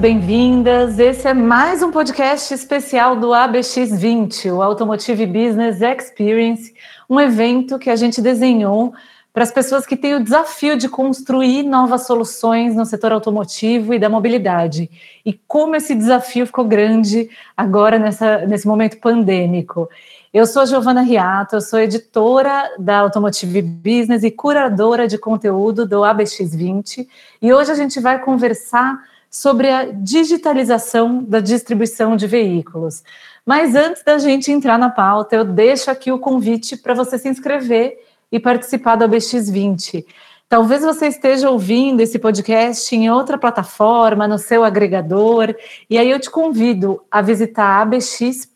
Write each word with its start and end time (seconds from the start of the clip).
bem-vindas. 0.00 0.98
Esse 0.98 1.28
é 1.28 1.34
mais 1.34 1.82
um 1.82 1.90
podcast 1.90 2.54
especial 2.54 3.14
do 3.16 3.28
ABX20, 3.28 4.50
o 4.50 4.62
Automotive 4.62 5.26
Business 5.26 5.82
Experience, 5.82 6.72
um 7.08 7.20
evento 7.20 7.78
que 7.78 7.90
a 7.90 7.96
gente 7.96 8.22
desenhou 8.22 8.94
para 9.30 9.42
as 9.42 9.52
pessoas 9.52 9.84
que 9.84 9.98
têm 9.98 10.14
o 10.14 10.24
desafio 10.24 10.78
de 10.78 10.88
construir 10.88 11.64
novas 11.64 12.06
soluções 12.06 12.74
no 12.74 12.86
setor 12.86 13.12
automotivo 13.12 13.92
e 13.92 13.98
da 13.98 14.08
mobilidade. 14.08 14.90
E 15.24 15.34
como 15.46 15.76
esse 15.76 15.94
desafio 15.94 16.46
ficou 16.46 16.64
grande 16.64 17.28
agora 17.54 17.98
nessa, 17.98 18.38
nesse 18.46 18.66
momento 18.66 18.98
pandêmico. 19.00 19.86
Eu 20.32 20.46
sou 20.46 20.62
a 20.62 20.64
Giovana 20.64 21.02
Riato, 21.02 21.56
eu 21.56 21.60
sou 21.60 21.78
editora 21.78 22.70
da 22.78 23.00
Automotive 23.00 23.60
Business 23.60 24.22
e 24.22 24.30
curadora 24.30 25.06
de 25.06 25.18
conteúdo 25.18 25.86
do 25.86 26.00
ABX20, 26.00 27.06
e 27.42 27.52
hoje 27.52 27.70
a 27.70 27.74
gente 27.74 28.00
vai 28.00 28.18
conversar 28.18 28.98
sobre 29.30 29.70
a 29.70 29.84
digitalização 29.84 31.22
da 31.22 31.38
distribuição 31.38 32.16
de 32.16 32.26
veículos. 32.26 33.04
Mas 33.46 33.74
antes 33.74 34.02
da 34.02 34.18
gente 34.18 34.50
entrar 34.50 34.78
na 34.78 34.90
pauta, 34.90 35.36
eu 35.36 35.44
deixo 35.44 35.90
aqui 35.90 36.10
o 36.10 36.18
convite 36.18 36.76
para 36.76 36.94
você 36.94 37.16
se 37.16 37.28
inscrever 37.28 37.98
e 38.30 38.40
participar 38.40 38.96
do 38.96 39.04
ABX20. 39.04 40.04
Talvez 40.48 40.82
você 40.82 41.06
esteja 41.06 41.48
ouvindo 41.48 42.00
esse 42.00 42.18
podcast 42.18 42.94
em 42.94 43.08
outra 43.08 43.38
plataforma, 43.38 44.26
no 44.26 44.36
seu 44.36 44.64
agregador, 44.64 45.54
e 45.88 45.96
aí 45.96 46.10
eu 46.10 46.18
te 46.18 46.28
convido 46.28 47.00
a 47.08 47.22
visitar 47.22 47.80
abx.com.vc 47.82 48.48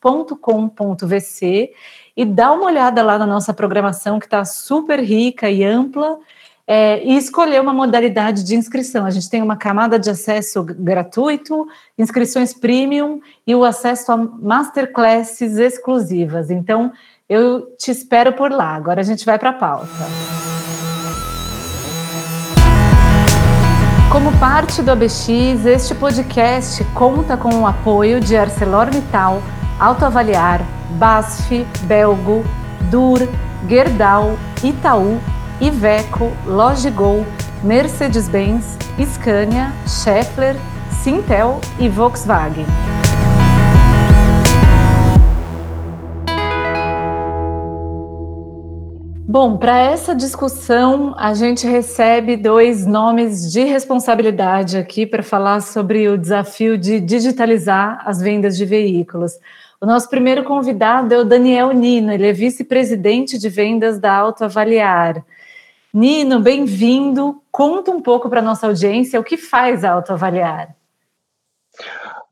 e 2.17 2.25
dar 2.25 2.53
uma 2.53 2.67
olhada 2.67 3.01
lá 3.01 3.17
na 3.17 3.27
nossa 3.27 3.55
programação, 3.55 4.19
que 4.19 4.27
está 4.27 4.45
super 4.45 4.99
rica 4.99 5.49
e 5.49 5.63
ampla, 5.63 6.19
é, 6.67 7.05
e 7.05 7.17
escolher 7.17 7.61
uma 7.61 7.75
modalidade 7.75 8.43
de 8.43 8.55
inscrição. 8.55 9.05
A 9.05 9.11
gente 9.11 9.29
tem 9.29 9.43
uma 9.43 9.57
camada 9.57 9.99
de 9.99 10.09
acesso 10.09 10.63
gratuito, 10.63 11.67
inscrições 11.99 12.55
premium 12.55 13.21
e 13.47 13.55
o 13.55 13.65
acesso 13.65 14.11
a 14.13 14.17
masterclasses 14.17 15.57
exclusivas. 15.59 16.51
Então, 16.51 16.93
eu 17.29 17.75
te 17.79 17.91
espero 17.91 18.33
por 18.33 18.51
lá. 18.51 18.75
Agora 18.75 19.01
a 19.01 19.05
gente 19.05 19.25
vai 19.25 19.39
para 19.39 19.51
a 19.51 19.55
pauta. 19.55 19.89
Como 24.11 24.31
parte 24.39 24.81
do 24.81 24.93
ABX, 24.93 25.29
este 25.67 25.95
podcast 25.95 26.85
conta 26.95 27.37
com 27.37 27.53
o 27.63 27.67
apoio 27.67 28.21
de 28.21 28.37
ArcelorMittal, 28.37 29.43
Autoavaliar, 29.81 30.61
BASF, 30.93 31.67
Belgo, 31.83 32.45
Dur, 32.93 33.19
Gerdau, 33.69 34.39
Itaú, 34.63 35.19
Iveco, 35.61 36.33
Logigol, 36.47 37.25
Mercedes-Benz, 37.63 38.77
Scania, 39.15 39.73
Schaeffler, 39.87 40.57
Sintel 41.03 41.61
e 41.79 41.89
Volkswagen. 41.89 42.67
Bom, 49.27 49.57
para 49.57 49.77
essa 49.77 50.15
discussão, 50.15 51.13
a 51.19 51.35
gente 51.35 51.67
recebe 51.67 52.37
dois 52.37 52.87
nomes 52.87 53.51
de 53.51 53.65
responsabilidade 53.65 54.77
aqui 54.77 55.05
para 55.05 55.25
falar 55.25 55.61
sobre 55.61 56.09
o 56.09 56.17
desafio 56.17 56.79
de 56.79 57.01
digitalizar 57.01 58.01
as 58.07 58.21
vendas 58.21 58.57
de 58.57 58.65
veículos. 58.65 59.33
O 59.81 59.87
nosso 59.87 60.09
primeiro 60.09 60.45
convidado 60.45 61.13
é 61.13 61.19
o 61.19 61.25
Daniel 61.25 61.73
Nino, 61.73 62.13
ele 62.13 62.29
é 62.29 62.33
vice-presidente 62.33 63.37
de 63.37 63.49
vendas 63.49 63.99
da 63.99 64.15
Autoavaliar. 64.15 65.25
Nino, 65.95 66.41
bem-vindo. 66.41 67.41
Conta 67.53 67.93
um 67.93 68.03
pouco 68.03 68.29
para 68.29 68.41
a 68.41 68.43
nossa 68.43 68.67
audiência 68.67 69.21
o 69.21 69.23
que 69.23 69.37
faz 69.37 69.85
a 69.85 69.93
Autoavaliar. 69.93 70.75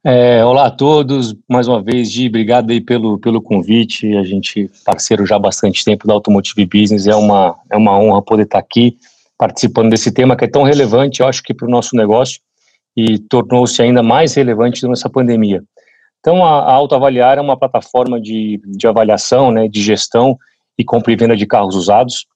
É, 0.02 0.44
olá 0.44 0.66
a 0.66 0.70
todos, 0.72 1.32
mais 1.48 1.68
uma 1.68 1.80
vez, 1.80 2.10
Gi, 2.10 2.26
obrigado 2.26 2.72
aí 2.72 2.80
pelo, 2.80 3.20
pelo 3.20 3.40
convite, 3.40 4.16
a 4.16 4.24
gente 4.24 4.68
parceiro 4.84 5.24
já 5.24 5.36
há 5.36 5.38
bastante 5.38 5.84
tempo 5.84 6.08
da 6.08 6.14
Automotive 6.14 6.66
Business, 6.66 7.06
é 7.06 7.14
uma, 7.14 7.56
é 7.70 7.76
uma 7.76 7.96
honra 7.96 8.20
poder 8.20 8.42
estar 8.42 8.58
aqui 8.58 8.96
participando 9.38 9.90
desse 9.90 10.10
tema 10.10 10.36
que 10.36 10.44
é 10.44 10.48
tão 10.48 10.64
relevante, 10.64 11.20
eu 11.20 11.28
acho 11.28 11.40
que 11.40 11.54
para 11.54 11.68
o 11.68 11.70
nosso 11.70 11.94
negócio, 11.94 12.40
e 12.96 13.16
tornou-se 13.16 13.80
ainda 13.80 14.02
mais 14.02 14.34
relevante 14.34 14.84
nessa 14.88 15.08
pandemia. 15.08 15.62
Então, 16.18 16.44
a, 16.44 16.62
a 16.62 16.72
Autoavaliar 16.72 17.38
é 17.38 17.40
uma 17.40 17.56
plataforma 17.56 18.20
de, 18.20 18.60
de 18.64 18.88
avaliação, 18.88 19.52
né, 19.52 19.68
de 19.68 19.80
gestão 19.80 20.36
e 20.76 20.82
compra 20.82 21.12
e 21.12 21.16
venda 21.16 21.36
de 21.36 21.46
carros 21.46 21.76
usados, 21.76 22.26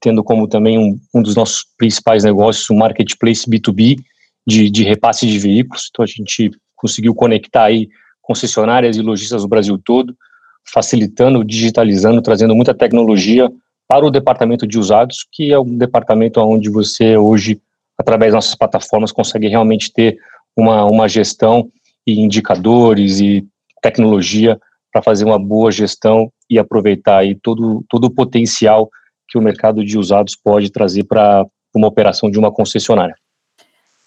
tendo 0.00 0.22
como 0.22 0.48
também 0.48 0.78
um, 0.78 0.98
um 1.14 1.22
dos 1.22 1.34
nossos 1.34 1.64
principais 1.78 2.24
negócios 2.24 2.68
o 2.70 2.74
marketplace 2.74 3.48
B2B 3.48 3.98
de, 4.46 4.70
de 4.70 4.84
repasse 4.84 5.26
de 5.26 5.38
veículos, 5.38 5.88
então 5.90 6.04
a 6.04 6.06
gente 6.06 6.50
conseguiu 6.74 7.14
conectar 7.14 7.64
aí 7.64 7.88
concessionárias 8.22 8.96
e 8.96 9.02
lojistas 9.02 9.42
do 9.42 9.48
Brasil 9.48 9.80
todo, 9.84 10.14
facilitando, 10.72 11.44
digitalizando, 11.44 12.20
trazendo 12.20 12.54
muita 12.54 12.74
tecnologia 12.74 13.50
para 13.88 14.04
o 14.04 14.10
departamento 14.10 14.66
de 14.66 14.78
usados, 14.78 15.24
que 15.32 15.52
é 15.52 15.58
um 15.58 15.78
departamento 15.78 16.40
onde 16.40 16.68
você 16.68 17.16
hoje, 17.16 17.60
através 17.98 18.32
das 18.32 18.44
nossas 18.44 18.58
plataformas, 18.58 19.12
consegue 19.12 19.48
realmente 19.48 19.92
ter 19.92 20.18
uma, 20.56 20.84
uma 20.84 21.08
gestão 21.08 21.70
e 22.06 22.20
indicadores 22.20 23.20
e 23.20 23.46
tecnologia 23.80 24.58
para 24.92 25.02
fazer 25.02 25.24
uma 25.24 25.38
boa 25.38 25.70
gestão 25.70 26.32
e 26.50 26.58
aproveitar 26.58 27.18
aí 27.18 27.34
todo, 27.34 27.84
todo 27.88 28.06
o 28.06 28.10
potencial 28.10 28.90
que 29.36 29.38
o 29.38 29.42
mercado 29.42 29.84
de 29.84 29.98
usados 29.98 30.34
pode 30.34 30.70
trazer 30.70 31.04
para 31.04 31.44
uma 31.74 31.86
operação 31.86 32.30
de 32.30 32.38
uma 32.38 32.50
concessionária. 32.50 33.14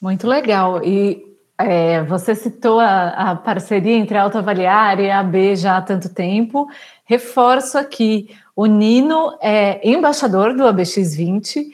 Muito 0.02 0.28
legal. 0.28 0.84
E 0.84 1.24
é, 1.56 2.02
você 2.04 2.34
citou 2.34 2.80
a, 2.80 3.10
a, 3.10 3.36
parceria 3.36 3.96
entre 3.96 4.18
a 4.18 4.24
Autoavaliar 4.24 5.00
e 5.00 5.12
a 5.12 5.20
AB 5.20 5.56
já 5.56 5.78
há 5.78 5.82
tanto 5.82 6.10
tempo. 6.10 6.68
Reforço 7.06 7.78
aqui, 7.78 8.30
o 8.56 8.66
Nino 8.66 9.38
é 9.40 9.88
embaixador 9.88 10.56
do 10.56 10.64
ABX20 10.64 11.66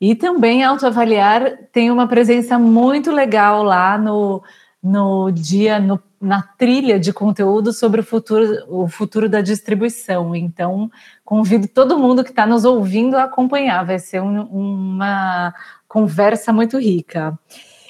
e 0.00 0.14
também 0.14 0.64
a 0.64 0.70
Autoavaliar 0.70 1.58
tem 1.70 1.90
uma 1.90 2.06
presença 2.06 2.58
muito 2.58 3.10
legal 3.10 3.62
lá 3.62 3.98
no, 3.98 4.42
no 4.82 5.30
dia, 5.30 5.78
no, 5.78 6.00
na 6.22 6.40
trilha 6.40 7.00
de 7.00 7.12
conteúdo 7.12 7.72
sobre 7.72 8.00
o 8.00 8.04
futuro, 8.04 8.64
o 8.68 8.86
futuro 8.86 9.28
da 9.28 9.40
distribuição. 9.40 10.36
Então, 10.36 10.88
convido 11.24 11.66
todo 11.66 11.98
mundo 11.98 12.22
que 12.22 12.30
está 12.30 12.46
nos 12.46 12.64
ouvindo 12.64 13.16
a 13.16 13.24
acompanhar, 13.24 13.84
vai 13.84 13.98
ser 13.98 14.22
um, 14.22 14.42
uma 14.44 15.52
conversa 15.88 16.52
muito 16.52 16.78
rica. 16.78 17.36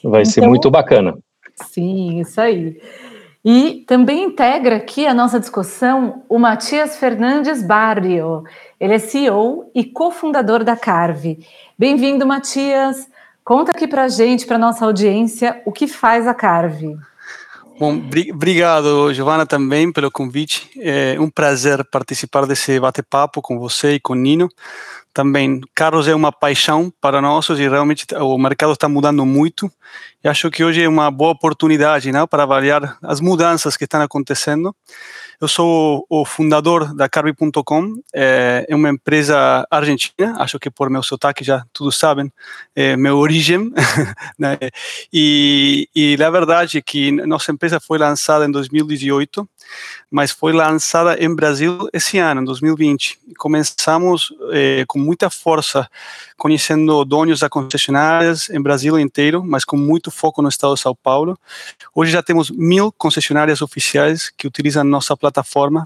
Vai 0.03 0.23
então, 0.23 0.33
ser 0.33 0.41
muito 0.41 0.71
bacana. 0.71 1.19
Sim, 1.55 2.21
isso 2.21 2.41
aí. 2.41 2.81
E 3.45 3.85
também 3.87 4.25
integra 4.25 4.77
aqui 4.77 5.07
a 5.07 5.13
nossa 5.13 5.39
discussão 5.39 6.23
o 6.27 6.39
Matias 6.39 6.97
Fernandes 6.97 7.63
Barrio. 7.63 8.45
Ele 8.81 8.95
é 8.95 8.99
CEO 8.99 9.71
e 9.75 9.85
cofundador 9.85 10.65
da 10.65 10.77
Carve. 10.77 11.47
Bem-vindo, 11.79 12.27
Matias. 12.27 13.11
Conta 13.45 13.73
aqui 13.73 13.87
para 13.87 14.05
a 14.05 14.09
gente, 14.09 14.47
para 14.47 14.57
nossa 14.57 14.87
audiência, 14.87 15.61
o 15.67 15.73
que 15.73 15.87
faz 15.87 16.27
a 16.27 16.33
Carve. 16.33 16.97
Bom, 17.83 18.01
obrigado, 18.33 19.13
Giovana, 19.13 19.45
também 19.45 19.91
pelo 19.91 20.09
convite. 20.09 20.71
É 20.79 21.19
um 21.19 21.29
prazer 21.29 21.85
participar 21.87 22.47
desse 22.47 22.79
bate-papo 22.79 23.43
com 23.43 23.59
você 23.59 23.95
e 23.95 24.01
com 24.01 24.15
Nino 24.15 24.49
também 25.13 25.61
carros 25.75 26.09
é 26.09 26.15
uma 26.15 26.33
paixão 26.33 26.93
para 27.01 27.21
nós 27.21 27.49
e 27.51 27.69
realmente 27.69 28.07
o 28.19 28.39
mercado 28.39 28.73
está 28.73 28.89
mudando 28.89 29.27
muito 29.27 29.71
e 30.25 30.29
acho 30.29 30.51
que 30.51 30.65
hoje 30.65 30.83
é 30.83 30.89
uma 30.89 31.11
boa 31.11 31.33
oportunidade 31.33 32.11
né, 32.11 32.27
para 32.27 32.45
avaliar 32.45 32.97
as 33.03 33.21
mudanças 33.21 33.77
que 33.77 33.85
estão 33.85 34.01
acontecendo. 34.01 34.75
Eu 35.43 35.49
sou 35.49 36.07
o 36.09 36.25
fundador 36.25 36.95
da 36.95 37.09
Carby.com, 37.09 38.01
é, 38.15 38.65
é 38.69 38.77
uma 38.77 38.89
empresa 38.89 39.67
argentina, 39.69 40.37
acho 40.39 40.57
que 40.57 40.71
por 40.71 40.89
meu 40.89 41.03
sotaque 41.03 41.43
já 41.43 41.67
todos 41.73 41.99
sabem, 41.99 42.33
é 42.77 42.97
meu 42.97 43.19
origem, 43.19 43.73
né? 44.39 44.57
e, 45.13 45.89
e 45.97 46.17
a 46.23 46.31
verdade 46.31 46.79
é 46.79 46.81
que 46.81 47.11
nossa 47.11 47.51
empresa 47.51 47.81
foi 47.81 47.99
lançada 47.99 48.47
em 48.47 48.53
2018, 48.53 49.49
mas 50.09 50.31
foi 50.31 50.53
lançada 50.53 51.21
em 51.21 51.35
Brasil 51.35 51.89
esse 51.93 52.19
ano, 52.19 52.43
em 52.43 52.45
2020. 52.45 53.19
Começamos 53.37 54.33
eh, 54.53 54.85
com 54.87 54.99
muita 54.99 55.31
força, 55.31 55.89
conhecendo 56.37 57.05
donos 57.05 57.41
da 57.41 57.49
concessionárias 57.49 58.51
em 58.51 58.61
Brasil 58.61 58.99
inteiro, 58.99 59.43
mas 59.43 59.65
com 59.65 59.77
muito 59.77 60.11
foco 60.11 60.43
no 60.43 60.49
estado 60.49 60.75
de 60.75 60.81
São 60.81 60.95
Paulo. 60.95 61.39
Hoje 61.95 62.13
já 62.13 62.23
temos 62.23 62.51
mil 62.51 62.93
concessionárias 62.93 63.63
oficiais 63.63 64.31
que 64.37 64.47
utilizam 64.47 64.85
nossa 64.85 65.17
plataforma 65.17 65.32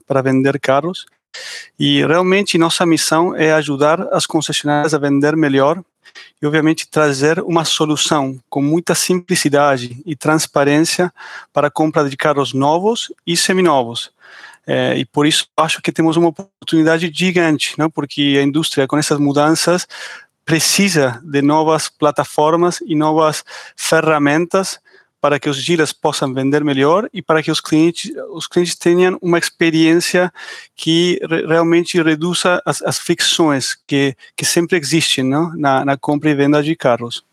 para 0.07 0.23
vender 0.23 0.59
carros. 0.59 1.07
E 1.79 2.05
realmente 2.05 2.57
nossa 2.57 2.87
missão 2.87 3.35
é 3.37 3.53
ajudar 3.53 4.09
as 4.13 4.27
concessionárias 4.27 4.95
a 4.95 4.99
vender 4.99 5.37
melhor 5.37 5.83
e, 6.41 6.47
obviamente, 6.47 6.89
trazer 6.89 7.41
uma 7.41 7.65
solução 7.65 8.39
com 8.49 8.63
muita 8.63 8.95
simplicidade 8.95 10.03
e 10.05 10.17
transparência 10.17 11.13
para 11.53 11.69
a 11.69 11.71
compra 11.71 12.09
de 12.09 12.17
carros 12.17 12.53
novos 12.53 13.13
e 13.27 13.37
seminovos. 13.37 14.11
É, 14.67 14.97
e 14.97 15.05
por 15.05 15.27
isso 15.27 15.47
acho 15.57 15.81
que 15.81 15.93
temos 15.93 16.17
uma 16.17 16.29
oportunidade 16.29 17.11
gigante, 17.15 17.75
não? 17.79 17.89
porque 17.89 18.37
a 18.41 18.43
indústria, 18.43 18.87
com 18.87 18.99
essas 18.99 19.19
mudanças, 19.19 19.87
precisa 20.45 21.21
de 21.25 21.41
novas 21.41 21.89
plataformas 21.89 22.81
e 22.87 22.95
novas 22.95 23.45
ferramentas 23.77 24.81
para 25.21 25.41
que 25.41 25.49
os 25.49 25.65
dealers 25.65 25.93
possam 25.93 26.33
vender 26.33 26.63
melhor 26.63 27.09
e 27.13 27.21
para 27.21 27.43
que 27.43 27.51
os 27.51 27.61
clientes, 27.61 28.13
os 28.31 28.47
clientes 28.47 28.77
tenham 28.77 29.19
uma 29.21 29.39
experiência 29.39 30.33
que 30.75 31.19
re, 31.29 31.47
realmente 31.47 32.01
reduza 32.01 32.63
as, 32.65 32.83
as, 32.83 32.99
fricções 32.99 33.75
que, 33.87 34.17
que 34.37 34.45
sempre 34.45 34.77
existem 34.79 35.25
não? 35.25 35.53
Na, 35.57 35.85
na 35.85 35.97
compra 35.97 36.31
e 36.31 36.35
venda 36.35 36.63
de 36.63 36.77
carros. 36.77 37.25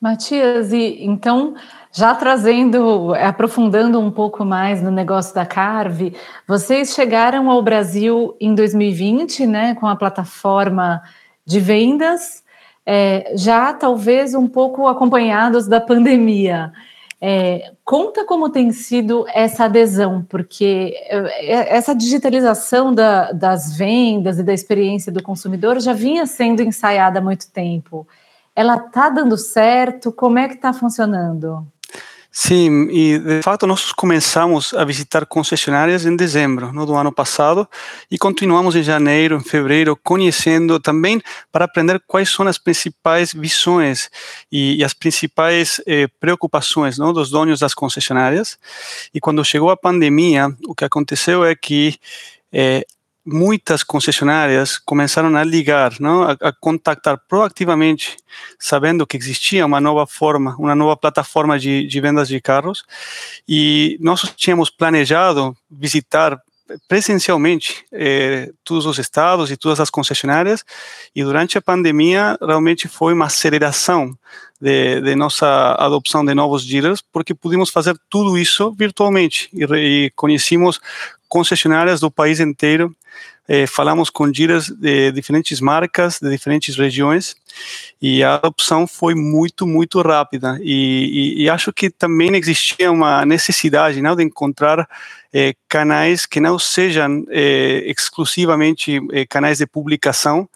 Matias, 0.00 0.72
e 0.72 1.04
então, 1.04 1.54
já 1.90 2.14
trazendo, 2.14 3.14
aprofundando 3.14 3.98
um 3.98 4.10
pouco 4.10 4.44
mais 4.44 4.82
no 4.82 4.90
negócio 4.90 5.34
da 5.34 5.46
Carve, 5.46 6.14
vocês 6.46 6.94
chegaram 6.94 7.50
ao 7.50 7.62
Brasil 7.62 8.36
em 8.38 8.54
2020, 8.54 9.46
né, 9.46 9.74
com 9.74 9.86
a 9.86 9.96
plataforma 9.96 11.02
de 11.46 11.58
vendas, 11.58 12.44
é, 12.86 13.32
já 13.34 13.74
talvez 13.74 14.32
um 14.32 14.46
pouco 14.46 14.86
acompanhados 14.86 15.66
da 15.66 15.80
pandemia. 15.80 16.72
É, 17.20 17.72
conta 17.84 18.24
como 18.24 18.50
tem 18.50 18.70
sido 18.72 19.24
essa 19.28 19.64
adesão, 19.64 20.24
porque 20.28 20.94
é, 21.08 21.76
essa 21.76 21.94
digitalização 21.94 22.94
da, 22.94 23.32
das 23.32 23.76
vendas 23.76 24.38
e 24.38 24.44
da 24.44 24.54
experiência 24.54 25.10
do 25.10 25.22
consumidor 25.22 25.80
já 25.80 25.92
vinha 25.92 26.26
sendo 26.26 26.62
ensaiada 26.62 27.18
há 27.18 27.22
muito 27.22 27.50
tempo. 27.50 28.06
Ela 28.54 28.76
está 28.76 29.08
dando 29.08 29.36
certo? 29.36 30.12
Como 30.12 30.38
é 30.38 30.46
que 30.46 30.54
está 30.54 30.72
funcionando? 30.72 31.66
Sim, 32.38 32.88
e 32.90 33.18
de 33.18 33.40
fato 33.40 33.66
nós 33.66 33.92
começamos 33.92 34.74
a 34.74 34.84
visitar 34.84 35.24
concessionárias 35.24 36.04
em 36.04 36.14
dezembro 36.14 36.70
no, 36.70 36.84
do 36.84 36.94
ano 36.94 37.10
passado 37.10 37.66
e 38.10 38.18
continuamos 38.18 38.76
em 38.76 38.82
janeiro, 38.82 39.38
em 39.38 39.40
fevereiro, 39.40 39.96
conhecendo 39.96 40.78
também 40.78 41.18
para 41.50 41.64
aprender 41.64 41.98
quais 42.06 42.28
são 42.28 42.46
as 42.46 42.58
principais 42.58 43.32
visões 43.32 44.10
e, 44.52 44.76
e 44.76 44.84
as 44.84 44.92
principais 44.92 45.80
eh, 45.86 46.08
preocupações 46.20 46.98
não, 46.98 47.10
dos 47.10 47.30
donos 47.30 47.60
das 47.60 47.72
concessionárias. 47.72 48.58
E 49.14 49.18
quando 49.18 49.42
chegou 49.42 49.70
a 49.70 49.76
pandemia, 49.76 50.54
o 50.68 50.74
que 50.74 50.84
aconteceu 50.84 51.42
é 51.42 51.54
que 51.54 51.98
eh, 52.52 52.84
muitas 53.26 53.82
concessionárias 53.82 54.78
começaram 54.78 55.34
a 55.36 55.42
ligar, 55.42 55.94
não, 55.98 56.22
a, 56.22 56.36
a, 56.40 56.52
contactar 56.52 57.20
proativamente, 57.28 58.16
sabendo 58.58 59.06
que 59.06 59.16
existia 59.16 59.66
uma 59.66 59.80
nova 59.80 60.06
forma, 60.06 60.54
uma 60.56 60.76
nova 60.76 60.96
plataforma 60.96 61.58
de, 61.58 61.86
de 61.86 62.00
vendas 62.00 62.28
de 62.28 62.40
carros, 62.40 62.84
e 63.48 63.98
nós 64.00 64.32
tínhamos 64.36 64.70
planejado 64.70 65.56
visitar 65.68 66.40
presencialmente 66.88 67.84
eh, 67.92 68.50
todos 68.64 68.86
os 68.86 68.98
estados 68.98 69.50
e 69.50 69.56
todas 69.56 69.80
as 69.80 69.90
concessionárias, 69.90 70.64
e 71.14 71.22
durante 71.22 71.58
a 71.58 71.62
pandemia 71.62 72.36
realmente 72.40 72.88
foi 72.88 73.12
uma 73.12 73.26
aceleração 73.26 74.16
de, 74.60 75.00
de, 75.00 75.14
nossa 75.14 75.76
adopção 75.78 76.24
de 76.24 76.34
novos 76.34 76.64
dealers, 76.64 77.02
porque 77.12 77.34
pudimos 77.34 77.70
fazer 77.70 77.96
tudo 78.08 78.38
isso 78.38 78.72
virtualmente. 78.72 79.48
E, 79.52 79.64
e 80.06 80.12
concessionárias 81.28 82.00
do 82.00 82.10
país 82.10 82.40
inteiro 82.40 82.94
eh, 83.48 83.66
falamos 83.66 84.10
com 84.10 84.30
dealers 84.30 84.68
de 84.70 85.12
diferentes 85.12 85.60
marcas, 85.60 86.18
de 86.20 86.28
diferentes 86.28 86.76
regiões, 86.76 87.36
e 88.02 88.22
a 88.22 88.34
adopção 88.34 88.86
foi 88.86 89.14
muito, 89.14 89.66
muito 89.66 90.00
rápida. 90.02 90.58
E, 90.60 91.36
e, 91.38 91.42
e 91.44 91.50
acho 91.50 91.72
que 91.72 91.88
também 91.88 92.34
existia 92.36 92.90
uma 92.90 93.24
necessidade 93.24 94.02
não, 94.02 94.16
de 94.16 94.24
encontrar 94.24 94.88
eh, 95.32 95.54
canais 95.68 96.26
que 96.26 96.40
não 96.40 96.58
sejam 96.58 97.24
eh, 97.30 97.84
exclusivamente 97.86 99.00
eh, 99.12 99.26
canais 99.26 99.58
de 99.58 99.66
publicação, 99.66 100.48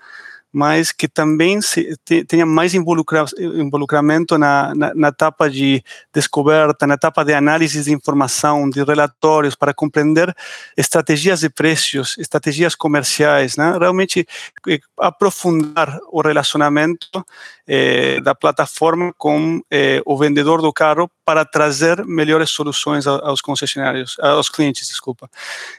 mas 0.52 0.90
que 0.90 1.06
também 1.06 1.60
se, 1.60 1.96
tenha 2.26 2.44
mais 2.44 2.74
involucra, 2.74 3.24
involucramento 3.38 4.36
na, 4.36 4.74
na, 4.74 4.94
na, 4.94 5.08
etapa 5.08 5.48
de 5.48 5.82
descoberta, 6.12 6.86
na 6.86 6.94
etapa 6.94 7.24
de 7.24 7.32
análise 7.32 7.82
de 7.82 7.92
informação, 7.92 8.68
de 8.68 8.82
relatórios, 8.82 9.54
para 9.54 9.72
compreender 9.72 10.34
estratégias 10.76 11.40
de 11.40 11.50
preços, 11.50 12.16
estratégias 12.18 12.74
comerciais, 12.74 13.56
né? 13.56 13.76
realmente 13.78 14.26
eh, 14.68 14.80
aprofundar 14.98 15.98
o 16.10 16.20
relacionamento 16.20 17.24
eh, 17.66 18.20
da 18.20 18.34
plataforma 18.34 19.14
com 19.16 19.62
eh, 19.70 20.02
o 20.04 20.16
vendedor 20.16 20.60
do 20.60 20.72
carro 20.72 21.08
para 21.24 21.44
trazer 21.44 22.04
melhores 22.04 22.50
soluções 22.50 23.06
aos 23.06 23.40
concessionários, 23.40 24.16
aos 24.18 24.48
clientes, 24.48 24.88
desculpa. 24.88 25.30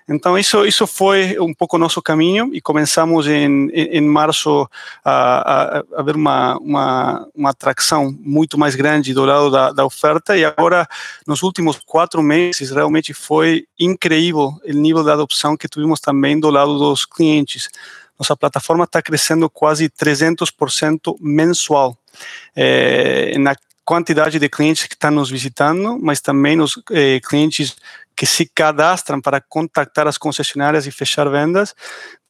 Então 0.08 0.38
isso 0.38 0.66
isso 0.66 0.88
foi 0.88 1.38
um 1.40 1.54
pouco 1.54 1.78
nosso 1.78 2.02
caminho 2.02 2.50
e 2.54 2.62
começamos 2.62 3.28
em, 3.28 3.70
em, 3.70 3.98
em 3.98 4.02
março 4.02 4.61
a, 5.04 5.80
a, 5.80 5.84
a 5.98 6.04
ver 6.04 6.16
uma, 6.16 6.58
uma, 6.58 7.28
uma 7.36 7.50
atração 7.50 8.16
muito 8.20 8.58
mais 8.58 8.76
grande 8.76 9.14
do 9.14 9.26
lado 9.26 9.50
da, 9.50 9.72
da 9.72 9.86
oferta 9.86 10.38
e 10.38 10.44
agora 10.44 10.88
nos 11.28 11.44
últimos 11.44 11.80
quatro 11.86 12.22
meses 12.22 12.72
realmente 12.72 13.14
foi 13.14 13.66
incrível 13.80 14.60
o 14.66 14.74
nível 14.74 15.04
de 15.04 15.12
adopção 15.12 15.56
que 15.56 15.68
tivemos 15.68 16.00
também 16.00 16.40
do 16.40 16.50
lado 16.50 16.78
dos 16.78 17.06
clientes. 17.06 17.70
Nossa 18.20 18.36
plataforma 18.36 18.84
está 18.84 19.02
crescendo 19.02 19.50
quase 19.50 19.90
300% 19.90 21.18
mensual. 21.20 21.98
É, 22.56 23.38
na 23.40 23.56
quantidade 23.84 24.40
de 24.40 24.48
clientes 24.48 24.86
que 24.86 24.94
estão 24.94 25.12
nos 25.12 25.30
visitando, 25.30 25.98
mas 26.02 26.22
também 26.22 26.60
os 26.62 26.80
eh, 26.92 27.20
clientes 27.20 27.76
que 28.16 28.26
se 28.26 28.46
cadastram 28.46 29.20
para 29.20 29.42
contactar 29.42 30.08
as 30.08 30.18
concessionárias 30.18 30.86
e 30.86 30.92
fechar 30.92 31.28
vendas. 31.30 31.74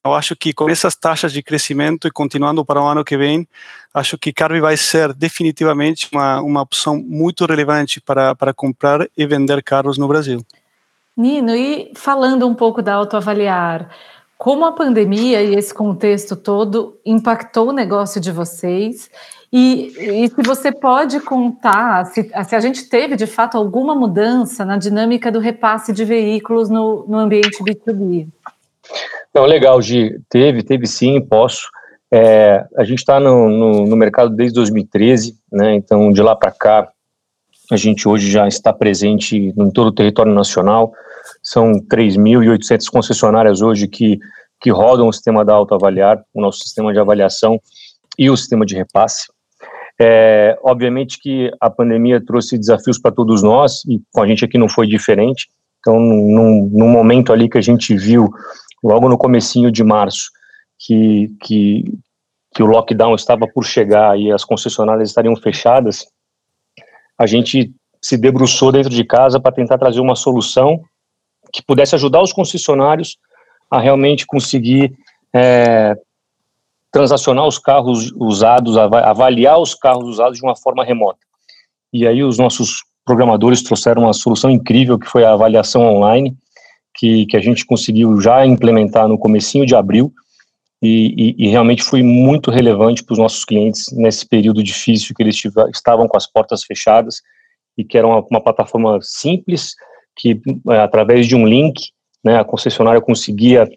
Eu 0.04 0.16
acho 0.16 0.36
que 0.36 0.52
com 0.52 0.68
essas 0.68 0.96
taxas 0.96 1.32
de 1.32 1.44
crescimento 1.44 2.08
e 2.08 2.12
continuando 2.12 2.66
para 2.66 2.82
o 2.82 2.88
ano 2.88 3.04
que 3.04 3.16
vem, 3.16 3.48
acho 3.94 4.18
que 4.18 4.34
Carve 4.34 4.60
vai 4.60 4.76
ser 4.76 5.14
definitivamente 5.14 6.10
uma, 6.12 6.42
uma 6.42 6.62
opção 6.62 6.98
muito 6.98 7.46
relevante 7.46 8.02
para, 8.02 8.34
para 8.34 8.54
comprar 8.54 9.08
e 9.16 9.28
vender 9.28 9.62
carros 9.62 10.00
no 10.00 10.08
Brasil. 10.08 10.44
Nino, 11.16 11.56
e 11.56 11.92
falando 11.96 12.48
um 12.48 12.56
pouco 12.56 12.82
da 12.82 12.96
autoavaliar, 12.96 13.90
como 14.38 14.66
a 14.66 14.72
pandemia 14.72 15.44
e 15.44 15.54
esse 15.54 15.72
contexto 15.72 16.36
todo 16.36 16.98
impactou 17.06 17.70
o 17.70 17.74
negócio 17.74 18.20
de 18.20 18.32
vocês 18.32 19.08
e, 19.54 19.94
e 20.00 20.30
se 20.30 20.42
você 20.42 20.72
pode 20.72 21.20
contar 21.20 22.06
se, 22.06 22.24
se, 22.24 22.56
a 22.56 22.60
gente 22.60 22.90
teve 22.90 23.16
de 23.16 23.28
fato 23.28 23.56
alguma 23.56 23.94
mudança 23.94 24.66
na 24.66 24.78
dinâmica 24.78 25.32
do 25.32 25.38
repasse 25.38 25.94
de 25.94 26.04
veículos 26.04 26.70
no, 26.70 27.06
no 27.08 27.20
ambiente 27.20 27.62
B2B. 27.64 28.30
Não, 29.34 29.46
legal, 29.46 29.82
Gi. 29.82 30.20
Teve, 30.30 30.64
teve 30.64 30.86
sim, 30.88 31.22
posso. 31.22 31.68
É, 32.14 32.66
a 32.78 32.84
gente 32.84 33.00
está 33.00 33.20
no, 33.20 33.50
no, 33.50 33.88
no, 33.88 33.96
mercado 33.96 34.36
desde 34.36 34.56
2013, 34.56 35.36
né? 35.52 35.76
Então, 35.76 36.12
de 36.12 36.22
lá 36.22 36.36
para 36.36 36.52
cá, 36.52 36.90
a 37.72 37.78
gente 37.78 38.08
hoje 38.08 38.30
já 38.30 38.48
está 38.48 38.74
presente 38.74 39.54
em 39.58 39.72
todo 39.72 39.88
o 39.88 39.94
território 39.94 40.34
nacional. 40.34 40.92
São 41.42 41.72
3.800 41.74 42.90
concessionárias 42.92 43.62
hoje 43.62 43.88
que, 43.88 44.20
que 44.60 44.70
rodam 44.70 45.08
o 45.08 45.14
sistema 45.14 45.46
da 45.46 45.54
autoavaliar, 45.54 46.22
o 46.34 46.42
nosso 46.42 46.60
sistema 46.60 46.92
de 46.92 47.00
avaliação 47.00 47.62
e 48.20 48.30
o 48.30 48.36
sistema 48.36 48.66
de 48.66 48.76
repasse. 48.76 49.32
É, 50.00 50.58
obviamente 50.64 51.20
que 51.20 51.52
a 51.62 51.70
pandemia 51.70 52.20
trouxe 52.20 52.58
desafios 52.58 53.00
para 53.00 53.12
todos 53.12 53.42
nós, 53.42 53.86
e 53.86 54.02
com 54.12 54.22
a 54.22 54.28
gente 54.28 54.44
aqui 54.44 54.58
não 54.58 54.68
foi 54.68 54.86
diferente. 54.86 55.48
Então, 55.80 56.00
num, 56.00 56.70
num 56.74 56.90
momento 56.90 57.32
ali 57.32 57.48
que 57.48 57.58
a 57.58 57.62
gente 57.62 57.96
viu, 57.96 58.30
logo 58.84 59.08
no 59.08 59.18
comecinho 59.18 59.72
de 59.72 59.84
março, 59.84 60.30
que, 60.80 61.30
que, 61.42 61.84
que 62.54 62.64
o 62.64 62.66
lockdown 62.66 63.16
estava 63.16 63.48
por 63.48 63.64
chegar 63.64 64.18
e 64.20 64.32
as 64.32 64.44
concessionárias 64.44 65.10
estariam 65.10 65.36
fechadas, 65.36 66.08
a 67.18 67.26
gente 67.26 67.72
se 68.02 68.18
debruçou 68.18 68.72
dentro 68.72 68.90
de 68.90 69.04
casa 69.04 69.40
para 69.40 69.52
tentar 69.52 69.78
trazer 69.78 70.00
uma 70.00 70.16
solução 70.16 70.82
que 71.54 71.62
pudesse 71.62 71.94
ajudar 71.94 72.22
os 72.22 72.34
concessionários 72.34 73.18
a 73.70 73.80
realmente 73.80 74.26
conseguir 74.26 74.94
é, 75.34 75.96
transacionar 76.92 77.48
os 77.48 77.58
carros 77.58 78.12
usados, 78.18 78.78
avaliar 78.78 79.60
os 79.60 79.76
carros 79.76 80.10
usados 80.10 80.38
de 80.38 80.44
uma 80.44 80.56
forma 80.56 80.84
remota. 80.84 81.20
E 81.94 82.08
aí 82.08 82.24
os 82.24 82.38
nossos 82.38 82.84
programadores 83.06 83.64
trouxeram 83.64 84.04
uma 84.04 84.14
solução 84.14 84.50
incrível 84.50 85.00
que 85.00 85.08
foi 85.08 85.24
a 85.24 85.34
avaliação 85.34 85.84
online, 85.84 86.36
que, 87.02 87.26
que 87.26 87.36
a 87.36 87.40
gente 87.40 87.66
conseguiu 87.66 88.22
já 88.22 88.46
implementar 88.46 89.08
no 89.08 89.18
comecinho 89.18 89.66
de 89.66 89.76
abril, 89.76 90.14
e, 90.84 91.36
e, 91.40 91.46
e 91.48 91.50
realmente 91.50 91.82
foi 91.82 92.04
muito 92.04 92.52
relevante 92.52 93.04
para 93.04 93.14
os 93.14 93.20
nossos 93.20 93.44
clientes 93.44 93.86
nesse 93.92 94.28
período 94.28 94.64
difícil 94.64 95.16
que 95.16 95.24
eles 95.24 95.42
estavam 95.74 96.08
com 96.08 96.16
as 96.16 96.32
portas 96.32 96.64
fechadas, 96.64 97.16
e 97.76 97.84
que 97.84 97.98
era 97.98 98.06
uma, 98.06 98.24
uma 98.30 98.40
plataforma 98.40 99.00
simples, 99.02 99.74
que 100.16 100.40
é, 100.70 100.78
através 100.78 101.26
de 101.26 101.36
um 101.36 101.44
link, 101.44 101.90
né, 102.24 102.40
a 102.40 102.44
concessionária 102.44 103.02
conseguia 103.02 103.68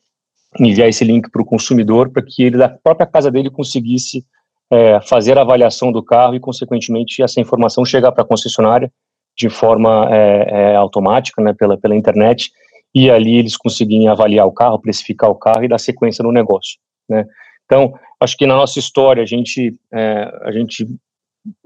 enviar 0.61 0.91
esse 0.91 1.03
link 1.03 1.31
para 1.31 1.41
o 1.41 1.47
consumidor 1.47 2.11
para 2.11 2.23
que 2.23 2.43
ele 2.43 2.59
da 2.59 2.69
própria 2.69 3.07
casa 3.07 3.31
dele 3.31 3.49
conseguisse 3.49 4.23
é, 4.71 5.01
fazer 5.01 5.39
a 5.39 5.41
avaliação 5.41 5.91
do 5.91 6.03
carro 6.03 6.35
e 6.35 6.41
consequentemente 6.41 7.23
essa 7.23 7.41
informação 7.41 7.87
chegar 7.87 8.13
para 8.13 8.23
a 8.23 8.27
concessionária 8.27 8.93
de 9.37 9.49
forma 9.49 10.09
é, 10.11 10.73
é, 10.73 10.77
automática, 10.77 11.43
né, 11.43 11.55
pela 11.55 11.79
pela 11.79 11.97
internet 11.97 12.53
e 12.95 13.11
ali 13.11 13.37
eles 13.37 13.57
conseguirem 13.57 14.09
avaliar 14.09 14.47
o 14.47 14.53
carro, 14.53 14.79
precificar 14.79 15.31
o 15.31 15.35
carro 15.35 15.65
e 15.65 15.69
dar 15.69 15.79
sequência 15.79 16.23
no 16.23 16.33
negócio, 16.33 16.79
né. 17.09 17.25
Então 17.65 17.95
acho 18.21 18.37
que 18.37 18.47
na 18.47 18.57
nossa 18.57 18.79
história 18.79 19.23
a 19.23 19.27
gente 19.27 19.75
é, 19.93 20.41
a 20.43 20.53
gente 20.53 20.87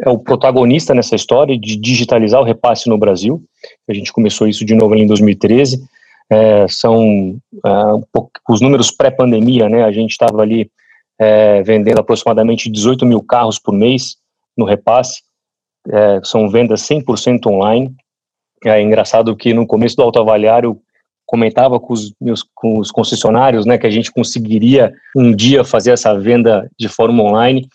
é 0.00 0.08
o 0.08 0.18
protagonista 0.18 0.94
nessa 0.94 1.14
história 1.14 1.56
de 1.58 1.76
digitalizar 1.76 2.40
o 2.40 2.44
repasse 2.44 2.88
no 2.88 2.98
Brasil. 2.98 3.42
A 3.88 3.94
gente 3.94 4.12
começou 4.12 4.48
isso 4.48 4.64
de 4.64 4.74
novo 4.74 4.94
em 4.94 5.06
2013. 5.06 5.80
É, 6.30 6.66
são 6.68 7.38
é, 7.64 7.70
os 8.48 8.60
números 8.60 8.90
pré-pandemia, 8.90 9.68
né? 9.68 9.84
A 9.84 9.92
gente 9.92 10.10
estava 10.10 10.42
ali 10.42 10.70
é, 11.18 11.62
vendendo 11.62 12.00
aproximadamente 12.00 12.70
18 12.70 13.06
mil 13.06 13.22
carros 13.22 13.58
por 13.58 13.72
mês 13.72 14.16
no 14.56 14.64
repasse. 14.64 15.22
É, 15.88 16.20
são 16.24 16.48
vendas 16.50 16.82
100% 16.82 17.46
online. 17.46 17.94
É 18.64 18.82
engraçado 18.82 19.36
que 19.36 19.54
no 19.54 19.66
começo 19.66 19.96
do 19.96 20.02
autoavaliar 20.02 20.64
eu 20.64 20.80
comentava 21.28 21.78
com 21.78 21.92
os 21.92 22.14
meus 22.18 22.42
com 22.54 22.78
os 22.78 22.90
concessionários, 22.90 23.66
né, 23.66 23.76
que 23.76 23.86
a 23.86 23.90
gente 23.90 24.10
conseguiria 24.10 24.90
um 25.14 25.36
dia 25.36 25.62
fazer 25.62 25.90
essa 25.90 26.18
venda 26.18 26.70
de 26.78 26.88
forma 26.88 27.22
online 27.22 27.68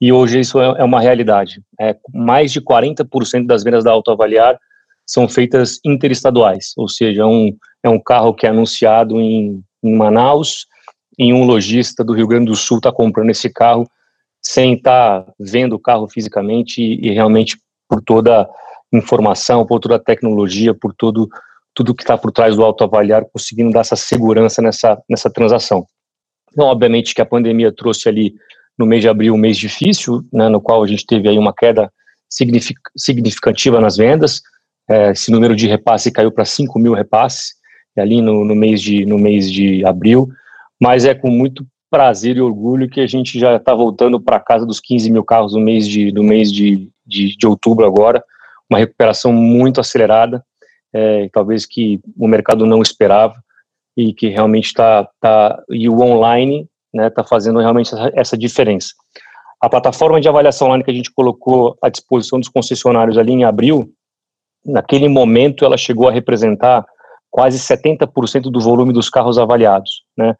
e 0.00 0.12
hoje 0.12 0.38
isso 0.38 0.60
é, 0.60 0.76
é 0.78 0.84
uma 0.84 1.00
realidade. 1.00 1.60
É, 1.78 1.96
mais 2.14 2.52
de 2.52 2.60
40% 2.60 3.46
das 3.46 3.64
vendas 3.64 3.82
da 3.82 3.90
Autoavaliar 3.90 4.56
são 5.04 5.28
feitas 5.28 5.80
interestaduais, 5.84 6.72
ou 6.76 6.88
seja, 6.88 7.26
um, 7.26 7.52
é 7.82 7.88
um 7.88 7.98
carro 7.98 8.32
que 8.32 8.46
é 8.46 8.50
anunciado 8.50 9.20
em, 9.20 9.60
em 9.82 9.96
Manaus, 9.96 10.66
e 11.18 11.32
um 11.34 11.44
lojista 11.44 12.04
do 12.04 12.14
Rio 12.14 12.28
Grande 12.28 12.46
do 12.46 12.56
Sul 12.56 12.78
está 12.78 12.92
comprando 12.92 13.30
esse 13.30 13.50
carro 13.50 13.86
sem 14.40 14.74
estar 14.74 15.22
tá 15.22 15.32
vendo 15.38 15.74
o 15.74 15.78
carro 15.80 16.08
fisicamente 16.08 16.80
e, 16.80 17.08
e, 17.08 17.12
realmente 17.12 17.58
por 17.88 18.00
toda 18.00 18.48
informação, 18.92 19.66
por 19.66 19.80
toda 19.80 19.96
a 19.96 20.02
tecnologia, 20.02 20.72
por 20.72 20.94
todo 20.94 21.28
tudo 21.80 21.94
que 21.94 22.02
está 22.02 22.18
por 22.18 22.30
trás 22.30 22.54
do 22.54 22.62
autoavaliar, 22.62 23.24
conseguindo 23.32 23.72
dar 23.72 23.80
essa 23.80 23.96
segurança 23.96 24.60
nessa, 24.60 25.02
nessa 25.08 25.30
transação. 25.30 25.86
Então, 26.52 26.66
obviamente 26.66 27.14
que 27.14 27.22
a 27.22 27.26
pandemia 27.26 27.72
trouxe 27.72 28.06
ali 28.06 28.34
no 28.78 28.84
mês 28.84 29.00
de 29.00 29.08
abril 29.08 29.32
um 29.32 29.38
mês 29.38 29.56
difícil, 29.56 30.22
né, 30.30 30.50
no 30.50 30.60
qual 30.60 30.84
a 30.84 30.86
gente 30.86 31.06
teve 31.06 31.26
aí 31.26 31.38
uma 31.38 31.54
queda 31.54 31.90
significativa 32.28 33.80
nas 33.80 33.96
vendas, 33.96 34.42
é, 34.90 35.12
esse 35.12 35.30
número 35.30 35.56
de 35.56 35.66
repasse 35.66 36.12
caiu 36.12 36.30
para 36.30 36.44
5 36.44 36.78
mil 36.78 36.92
repasses, 36.92 37.54
ali 37.96 38.20
no, 38.20 38.44
no, 38.44 38.54
mês 38.54 38.82
de, 38.82 39.06
no 39.06 39.18
mês 39.18 39.50
de 39.50 39.82
abril, 39.86 40.28
mas 40.78 41.06
é 41.06 41.14
com 41.14 41.30
muito 41.30 41.66
prazer 41.90 42.36
e 42.36 42.42
orgulho 42.42 42.90
que 42.90 43.00
a 43.00 43.06
gente 43.06 43.40
já 43.40 43.56
está 43.56 43.72
voltando 43.72 44.20
para 44.20 44.38
casa 44.38 44.66
dos 44.66 44.80
15 44.80 45.10
mil 45.10 45.24
carros 45.24 45.54
no 45.54 45.60
mês 45.60 45.88
de, 45.88 46.12
no 46.12 46.22
mês 46.22 46.52
de, 46.52 46.90
de, 47.06 47.34
de 47.34 47.46
outubro 47.46 47.86
agora, 47.86 48.22
uma 48.68 48.78
recuperação 48.78 49.32
muito 49.32 49.80
acelerada, 49.80 50.44
é, 50.92 51.28
talvez 51.32 51.66
que 51.66 52.00
o 52.18 52.26
mercado 52.26 52.66
não 52.66 52.82
esperava, 52.82 53.34
e 53.96 54.12
que 54.12 54.28
realmente 54.28 54.66
está, 54.66 55.08
tá, 55.20 55.62
e 55.68 55.88
o 55.88 56.00
online 56.00 56.66
né, 56.92 57.08
está 57.08 57.24
fazendo 57.24 57.58
realmente 57.58 57.94
essa, 57.94 58.12
essa, 58.14 58.38
diferença. 58.38 58.94
A 59.60 59.68
plataforma 59.68 60.20
de 60.20 60.28
avaliação 60.28 60.68
online 60.68 60.84
que 60.84 60.90
a 60.90 60.94
gente 60.94 61.12
colocou 61.12 61.76
à 61.82 61.88
disposição 61.88 62.38
dos 62.38 62.48
concessionários 62.48 63.18
ali 63.18 63.32
em 63.32 63.44
abril, 63.44 63.92
naquele 64.64 65.08
momento 65.08 65.64
ela 65.64 65.76
chegou 65.76 66.08
a 66.08 66.12
representar 66.12 66.84
quase 67.30 67.58
70% 67.58 68.42
do 68.50 68.60
volume 68.60 68.92
dos 68.92 69.08
carros 69.10 69.38
avaliados, 69.38 70.02
né. 70.16 70.34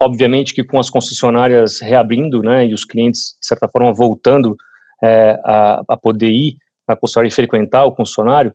Obviamente 0.00 0.52
que 0.52 0.64
com 0.64 0.80
as 0.80 0.90
concessionárias 0.90 1.78
reabrindo, 1.78 2.42
né, 2.42 2.66
e 2.66 2.74
os 2.74 2.84
clientes, 2.84 3.36
de 3.40 3.46
certa 3.46 3.68
forma, 3.68 3.92
voltando 3.92 4.56
é, 5.00 5.40
a, 5.44 5.82
a 5.86 5.96
poder 5.96 6.30
ir 6.30 6.56
na 6.88 6.96
concessionária 6.96 7.28
e 7.28 7.32
frequentar 7.32 7.84
o 7.84 7.92
concessionário, 7.92 8.52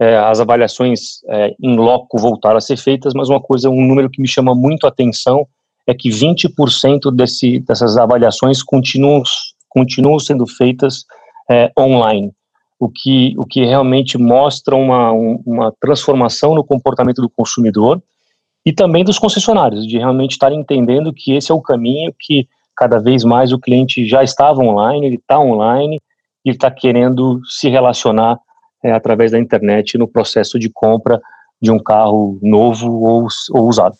é, 0.00 0.16
as 0.16 0.40
avaliações 0.40 1.22
é, 1.28 1.54
em 1.60 1.76
loco 1.76 2.18
voltaram 2.18 2.56
a 2.56 2.60
ser 2.60 2.76
feitas, 2.76 3.12
mas 3.14 3.28
uma 3.28 3.40
coisa, 3.40 3.68
um 3.68 3.86
número 3.86 4.08
que 4.08 4.20
me 4.20 4.28
chama 4.28 4.54
muito 4.54 4.84
a 4.84 4.88
atenção 4.88 5.46
é 5.86 5.94
que 5.94 6.08
20% 6.08 7.10
desse, 7.14 7.60
dessas 7.60 7.96
avaliações 7.96 8.62
continuam, 8.62 9.22
continuam 9.68 10.18
sendo 10.18 10.46
feitas 10.46 11.04
é, 11.50 11.72
online, 11.78 12.30
o 12.78 12.88
que, 12.88 13.34
o 13.36 13.44
que 13.44 13.64
realmente 13.64 14.16
mostra 14.16 14.76
uma, 14.76 15.10
uma 15.12 15.72
transformação 15.80 16.54
no 16.54 16.62
comportamento 16.62 17.20
do 17.20 17.30
consumidor 17.30 18.00
e 18.64 18.72
também 18.72 19.02
dos 19.02 19.18
concessionários, 19.18 19.86
de 19.86 19.98
realmente 19.98 20.32
estar 20.32 20.52
entendendo 20.52 21.12
que 21.12 21.32
esse 21.32 21.50
é 21.50 21.54
o 21.54 21.62
caminho 21.62 22.14
que 22.20 22.46
cada 22.76 23.00
vez 23.00 23.24
mais 23.24 23.52
o 23.52 23.58
cliente 23.58 24.06
já 24.06 24.22
estava 24.22 24.60
online, 24.60 25.06
ele 25.06 25.16
está 25.16 25.40
online, 25.40 25.98
e 26.44 26.50
está 26.50 26.70
querendo 26.70 27.40
se 27.44 27.68
relacionar 27.68 28.38
é, 28.82 28.92
através 28.92 29.32
da 29.32 29.38
internet 29.38 29.96
no 29.98 30.08
processo 30.08 30.58
de 30.58 30.70
compra 30.70 31.20
de 31.60 31.70
um 31.70 31.78
carro 31.78 32.38
novo 32.42 32.90
ou, 33.00 33.26
ou 33.50 33.68
usado. 33.68 33.96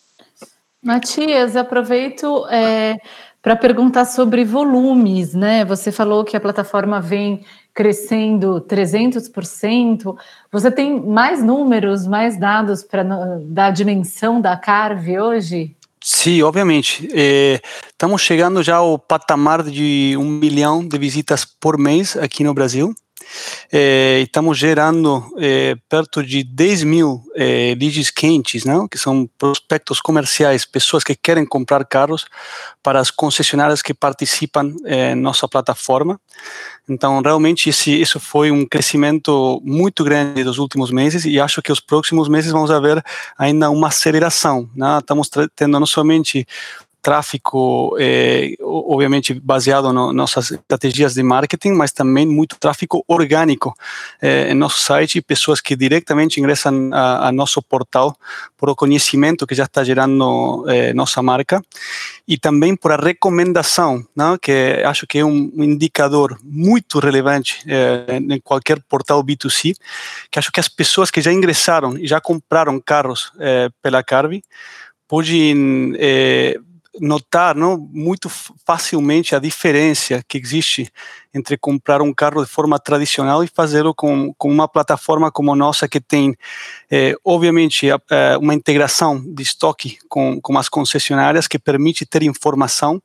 Matias, 0.83 1.57
aproveito 1.57 2.47
é, 2.49 2.97
para 3.43 3.57
perguntar 3.57 4.05
sobre 4.05 4.45
volumes, 4.45 5.35
né? 5.35 5.65
Você 5.65 5.91
falou 5.91 6.25
que 6.25 6.37
a 6.37 6.41
plataforma 6.41 7.01
vem 7.01 7.45
crescendo 7.75 8.61
300%. 8.61 10.17
Você 10.53 10.71
tem 10.71 11.01
mais 11.01 11.43
números, 11.43 12.07
mais 12.07 12.39
dados 12.39 12.83
para 12.83 13.05
da 13.43 13.71
dimensão 13.71 14.41
da 14.41 14.57
Carve 14.57 15.19
hoje? 15.19 15.77
Sim, 16.03 16.43
obviamente. 16.43 17.09
É, 17.13 17.61
estamos 17.87 18.23
chegando 18.23 18.63
já 18.63 18.77
ao 18.77 18.99
patamar 18.99 19.63
de 19.63 20.17
um 20.17 20.25
milhão 20.25 20.87
de 20.87 20.97
visitas 20.97 21.45
por 21.45 21.77
mês 21.79 22.17
aqui 22.17 22.43
no 22.45 22.55
Brasil. 22.55 22.95
É, 23.73 24.21
estamos 24.21 24.59
gerando 24.59 25.25
é, 25.39 25.77
perto 25.89 26.23
de 26.23 26.43
10 26.43 26.83
mil 26.85 27.23
é, 27.35 27.77
leads 27.79 28.11
quentes, 28.11 28.65
não? 28.65 28.89
que 28.89 28.99
são 28.99 29.29
prospectos 29.39 30.01
comerciais, 30.01 30.65
pessoas 30.65 31.05
que 31.05 31.15
querem 31.15 31.47
comprar 31.47 31.85
carros 31.85 32.27
para 32.83 33.01
as 33.01 33.11
concessionárias 33.11 33.83
que 33.83 33.93
participam 33.93 34.75
é, 34.85 35.15
nossa 35.15 35.49
plataforma. 35.49 36.21
Então, 36.89 37.21
realmente, 37.21 37.69
esse, 37.69 38.01
isso 38.01 38.19
foi 38.19 38.51
um 38.51 38.65
crescimento 38.65 39.61
muito 39.63 40.03
grande 40.03 40.43
dos 40.43 40.59
últimos 40.59 40.91
meses 40.91 41.27
e 41.27 41.39
acho 41.39 41.61
que 41.61 41.71
os 41.71 41.81
próximos 41.81 42.29
meses 42.29 42.51
vamos 42.51 42.71
ver 42.81 43.05
ainda 43.37 43.71
uma 43.71 43.89
aceleração. 43.89 44.69
Né? 44.75 44.99
Estamos 44.99 45.29
tendo 45.55 45.79
não 45.79 45.87
somente 45.87 46.47
tráfego, 47.09 47.97
é, 47.99 48.53
obviamente 48.61 49.33
baseado 49.33 49.91
nas 49.95 50.15
nossas 50.15 50.51
estratégias 50.51 51.15
de 51.15 51.23
marketing, 51.23 51.71
mas 51.71 51.91
também 51.91 52.27
muito 52.27 52.59
tráfego 52.61 53.03
orgânico 53.09 53.75
é, 54.21 54.51
em 54.51 54.55
nosso 54.55 54.79
site, 54.81 55.23
pessoas 55.23 55.59
que 55.59 55.75
diretamente 55.75 56.39
ingressam 56.39 56.91
a, 56.93 57.29
a, 57.29 57.33
nosso 57.33 57.63
portal 57.63 58.15
por 58.59 58.69
o 58.69 58.77
conhecimento 58.77 59.47
que 59.47 59.55
já 59.55 59.65
está 59.65 59.83
gerando 59.83 60.67
é, 60.69 60.93
nossa 60.93 61.23
marca 61.23 61.63
e 62.27 62.37
também 62.37 62.77
por 62.77 62.93
a 62.93 62.97
recomendação? 62.97 64.05
Né, 64.15 64.37
que 64.43 64.83
acho 64.85 65.07
que 65.07 65.21
é 65.21 65.25
um 65.25 65.51
indicador 65.57 66.39
muito 66.45 66.99
relevante 66.99 67.65
em 68.29 68.39
qualquer 68.41 68.83
portal 68.87 69.25
B2C, 69.25 69.75
que 70.31 70.39
acho 70.39 70.53
que 70.53 70.61
as 70.61 70.69
pessoas 70.69 71.11
que 71.11 71.23
já 71.23 71.33
ingressaram 71.33 71.97
e 71.97 72.07
já 72.07 72.21
compraram 72.21 72.79
carros 72.79 73.33
pela 73.81 74.03
Carvi 74.03 74.43
podem 75.09 75.97
notar 77.01 77.55
não, 77.55 77.77
muito 77.93 78.29
facilmente 78.67 79.35
a 79.35 79.39
diferença 79.39 80.23
que 80.27 80.39
existe 80.39 80.91
entre 81.33 81.57
comprar 81.57 82.03
um 82.03 82.13
carro 82.13 82.45
de 82.45 82.51
forma 82.51 82.79
tradicional 82.79 83.45
e 83.45 83.49
fazê-lo 83.49 83.95
com, 83.95 84.33
com 84.35 84.51
uma 84.51 84.67
plataforma 84.67 85.31
como 85.31 85.53
a 85.53 85.57
nossa, 85.57 85.87
que 85.87 86.01
tem, 86.01 86.37
eh, 86.91 87.15
obviamente, 87.25 87.89
eh, 87.89 88.37
uma 88.39 88.55
integração 88.55 89.23
de 89.35 89.43
estoque 89.43 89.99
com, 90.09 90.41
com 90.41 90.59
as 90.59 90.69
concessionárias 90.69 91.47
que 91.47 91.59
permite 91.59 92.07
ter 92.07 92.23
informação 92.23 93.01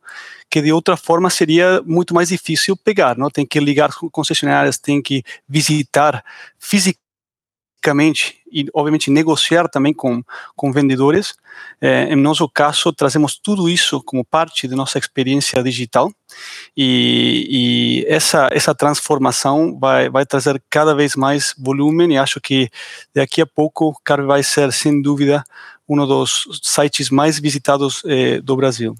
que 0.50 0.62
de 0.62 0.72
outra 0.72 0.96
forma 0.96 1.30
seria 1.30 1.82
muito 1.86 2.14
mais 2.14 2.30
difícil 2.30 2.78
pegar, 2.78 3.18
não? 3.18 3.30
Tem 3.30 3.46
que 3.46 3.60
ligar 3.60 3.94
com 3.94 4.10
concessionárias, 4.10 4.78
tem 4.78 5.02
que 5.02 5.24
visitar 5.50 6.24
fisicamente 6.60 8.43
e, 8.54 8.66
obviamente, 8.74 9.10
negociar 9.10 9.68
também 9.68 9.94
com, 9.94 10.24
com 10.56 10.72
vendedores. 10.72 11.36
É, 11.82 12.06
em 12.06 12.16
nosso 12.16 12.48
caso, 12.48 12.94
trazemos 12.94 13.38
tudo 13.38 13.68
isso 13.68 14.02
como 14.04 14.24
parte 14.24 14.68
da 14.68 14.76
nossa 14.76 14.98
experiência 14.98 15.62
digital 15.64 16.12
e, 16.76 17.48
e, 17.50 18.06
essa, 18.08 18.50
essa 18.52 18.74
transformação 18.74 19.78
vai, 19.80 20.10
vai 20.10 20.26
trazer 20.26 20.62
cada 20.70 20.96
vez 20.96 21.16
mais 21.16 21.54
volume 21.58 22.14
e 22.14 22.18
acho 22.18 22.40
que 22.40 22.70
daqui 23.14 23.42
a 23.42 23.46
pouco 23.46 23.88
o 23.88 23.96
Car 24.04 24.26
vai 24.26 24.44
ser, 24.44 24.72
sem 24.72 25.02
dúvida, 25.02 25.44
um 25.88 26.06
dos 26.06 26.60
sites 26.62 27.10
mais 27.10 27.40
visitados 27.40 28.02
eh, 28.06 28.40
do 28.42 28.56
Brasil. 28.56 28.96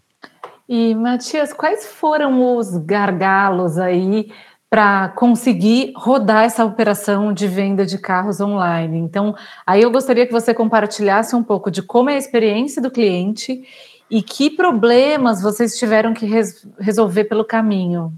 E, 0.68 0.96
Matias, 0.96 1.52
quais 1.54 1.86
foram 1.86 2.56
os 2.56 2.78
gargalos 2.78 3.78
aí 3.78 4.32
para 4.74 5.10
conseguir 5.10 5.94
rodar 5.96 6.46
essa 6.46 6.66
operação 6.66 7.32
de 7.32 7.48
venda 7.48 7.86
de 7.86 8.00
carros 8.00 8.42
online. 8.42 8.98
Então, 8.98 9.36
aí 9.68 9.84
eu 9.84 9.92
gostaria 9.92 10.26
que 10.26 10.32
você 10.32 10.52
compartilhasse 10.52 11.36
um 11.36 11.44
pouco 11.44 11.70
de 11.70 11.84
como 11.84 12.10
é 12.10 12.16
a 12.16 12.18
experiência 12.18 12.82
do 12.82 12.90
cliente 12.90 13.64
e 14.10 14.24
que 14.24 14.50
problemas 14.50 15.44
vocês 15.44 15.78
tiveram 15.78 16.12
que 16.12 16.26
res 16.26 16.66
resolver 16.80 17.26
pelo 17.26 17.46
caminho. 17.46 18.12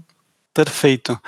Perfeito. 0.54 1.20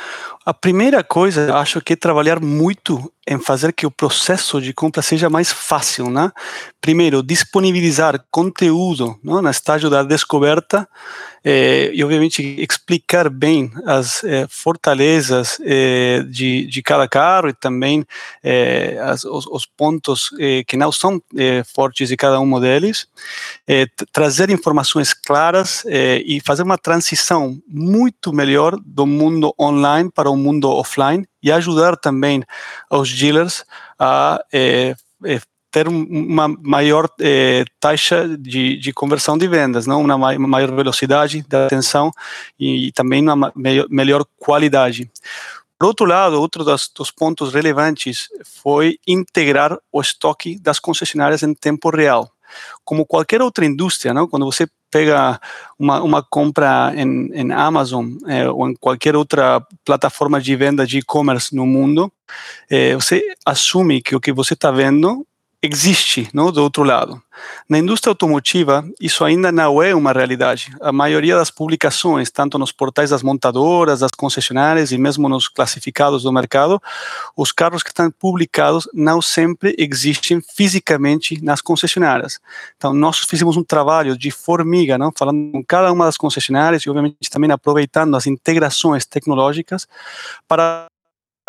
A 0.47 0.55
primeira 0.55 1.05
coisa, 1.05 1.55
acho 1.59 1.83
que 1.83 1.93
é 1.93 1.97
trabalhar 1.97 2.41
muito 2.41 3.13
em 3.29 3.39
fazer 3.39 3.73
que 3.73 3.87
o 3.87 3.91
processo 3.91 4.61
de 4.61 4.73
compra 4.73 5.03
seja 5.03 5.29
mais 5.29 5.53
fácil, 5.53 6.11
né? 6.11 6.33
Primeiro, 6.81 7.23
disponibilizar 7.23 8.25
conteúdo 8.31 9.19
né, 9.23 9.41
no 9.41 9.51
estágio 9.51 9.91
da 9.91 10.03
descoberta 10.03 10.89
eh, 11.45 11.91
e, 11.95 12.03
obviamente, 12.03 12.43
explicar 12.59 13.31
bem 13.31 13.71
as 13.87 14.25
eh, 14.25 14.47
fortalezas 14.49 15.59
eh, 15.65 16.25
de, 16.29 16.67
de 16.67 16.83
cada 16.83 17.09
carro 17.09 17.49
e 17.49 17.55
também 17.55 18.05
as, 19.03 19.25
os, 19.25 19.47
os, 19.47 19.67
pontos 19.67 20.31
que 20.67 20.77
não 20.77 20.91
são 20.91 21.21
fortes 21.75 22.09
de 22.09 22.17
cada 22.17 22.41
um 22.41 22.61
deles, 22.61 23.07
trazer 24.13 24.51
informações 24.51 25.13
claras 25.13 25.85
e 26.25 26.41
fazer 26.45 26.63
uma 26.63 26.79
transição 26.79 27.61
muito 27.69 28.33
melhor 28.33 28.77
do 28.85 29.07
mundo 29.07 29.55
online 29.59 30.11
para 30.13 30.31
o 30.31 30.37
mundo 30.37 30.69
offline 30.71 31.27
e 31.43 31.53
ajudar 31.53 31.97
também 31.97 32.43
os 32.91 33.13
dealers 33.13 33.65
a 33.99 34.41
é, 34.53 34.95
é, 35.25 35.41
ter 35.71 35.87
uma 35.87 36.49
maior 36.49 37.09
é, 37.21 37.65
taxa 37.79 38.27
de, 38.39 38.77
de, 38.79 38.93
conversão 38.93 39.37
de 39.37 39.47
vendas, 39.47 39.87
não 39.87 40.03
uma 40.03 40.39
maior 40.39 40.75
velocidade 40.75 41.45
da 41.47 41.67
atenção 41.67 42.11
e, 42.59 42.91
também 42.93 43.23
uma 43.23 43.53
melhor, 43.89 44.25
qualidade. 44.39 45.11
Por 45.79 45.87
outro 45.87 46.07
lado, 46.07 46.41
outro 46.41 46.65
dos, 46.65 46.91
dos, 46.95 47.11
pontos 47.11 47.53
relevantes 47.53 48.29
foi 48.45 48.99
integrar 49.07 49.79
o 49.93 50.01
estoque 50.01 50.59
das 50.59 50.81
concessionárias 50.81 51.43
em 51.43 51.55
tempo 51.55 51.91
real. 51.91 52.33
Como 52.85 53.07
qualquer 53.07 53.43
outra 53.43 53.65
indústria, 53.65 54.15
não? 54.15 54.29
quando 54.29 54.45
você 54.45 54.67
pega 54.91 55.41
uma, 55.79 56.03
uma 56.03 56.23
compra 56.23 56.93
em, 56.97 57.31
em 57.33 57.53
Amazon 57.53 58.15
é, 58.27 58.49
ou 58.49 58.69
em 58.69 58.75
qualquer 58.75 59.15
outra 59.15 59.65
plataforma 59.85 60.41
de 60.41 60.57
venda 60.57 60.87
de 60.87 60.99
e-commerce 60.99 61.55
no 61.55 61.67
mundo, 61.67 62.13
é, 62.71 62.95
você 62.95 63.23
assume 63.45 64.03
que 64.03 64.17
o 64.17 64.21
que 64.21 64.33
você 64.33 64.55
está 64.55 64.71
vendo 64.71 65.27
existe 65.63 66.29
não, 66.33 66.53
do 66.53 66.63
outro 66.63 66.83
lado. 66.83 67.21
Na 67.69 67.79
indústria 67.79 68.11
automotiva, 68.11 68.85
isso 69.01 69.25
ainda 69.25 69.51
não 69.51 69.83
é 69.83 69.95
uma 69.95 70.13
realidade. 70.13 70.73
A 70.81 70.93
maioria 70.93 71.37
das 71.37 71.51
publicações, 71.51 72.31
tanto 72.31 72.59
nos 72.59 72.73
portais 72.73 73.11
das 73.11 73.23
montadoras, 73.23 74.01
das 74.01 74.11
concessionárias 74.13 74.93
e 74.93 74.99
mesmo 74.99 75.29
nos 75.29 75.49
classificados 75.49 76.23
do 76.23 76.33
mercado, 76.33 76.81
os 77.37 77.53
carros 77.53 77.83
que 77.83 77.91
estão 77.91 78.11
publicados 78.11 78.89
não 78.95 79.21
sempre 79.21 79.75
existem 79.79 80.41
fisicamente 80.41 81.43
nas 81.43 81.61
concessionárias. 81.61 82.41
Então, 82.77 82.93
nós 82.93 83.19
fizemos 83.19 83.57
um 83.57 83.65
trabalho 83.65 84.17
de 84.17 84.31
formiga, 84.31 84.97
não? 84.97 85.13
falando 85.17 85.53
com 85.53 85.65
cada 85.65 85.93
uma 85.93 86.05
das 86.05 86.17
concessionárias 86.17 86.83
e, 86.83 86.91
obviamente, 86.91 87.31
também 87.31 87.51
aproveitando 87.51 88.17
as 88.17 88.27
integrações 88.27 89.05
tecnológicas 89.05 89.87
para 90.47 90.87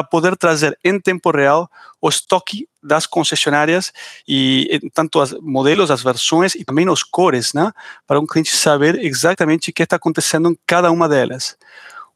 poder 0.04 0.36
trazer 0.38 0.78
em 0.84 1.00
tempo 1.00 1.32
real 1.32 1.70
o 2.02 2.10
estoque 2.10 2.68
das 2.82 3.06
concessionárias 3.06 3.92
e 4.28 4.80
tanto 4.94 5.22
os 5.22 5.34
modelos, 5.42 5.92
as 5.92 6.02
versões 6.02 6.56
e 6.56 6.64
também 6.64 6.90
os 6.90 7.04
cores, 7.04 7.54
né, 7.54 7.72
para 8.08 8.20
um 8.20 8.26
cliente 8.26 8.56
saber 8.56 9.04
exatamente 9.04 9.70
o 9.70 9.74
que 9.74 9.84
está 9.84 9.98
acontecendo 9.98 10.50
em 10.50 10.58
cada 10.66 10.92
uma 10.92 11.08
delas. 11.10 11.58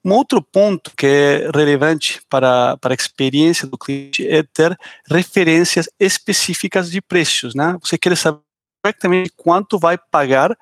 Um 0.06 0.12
outro 0.12 0.42
ponto 0.42 0.92
que 0.98 1.08
é 1.08 1.50
relevante 1.56 2.22
para, 2.30 2.76
para 2.78 2.94
a 2.94 2.96
experiência 2.96 3.66
do 3.66 3.78
cliente 3.78 4.28
é 4.28 4.44
ter 4.44 4.78
referências 5.10 5.88
específicas 5.98 6.92
de 6.92 7.02
preços, 7.02 7.56
né? 7.56 7.78
Você 7.82 7.98
quer 7.98 8.16
saber 8.18 8.42
exatamente 8.86 9.32
quanto 9.38 9.80
vai 9.80 9.98
pagar 9.98 10.58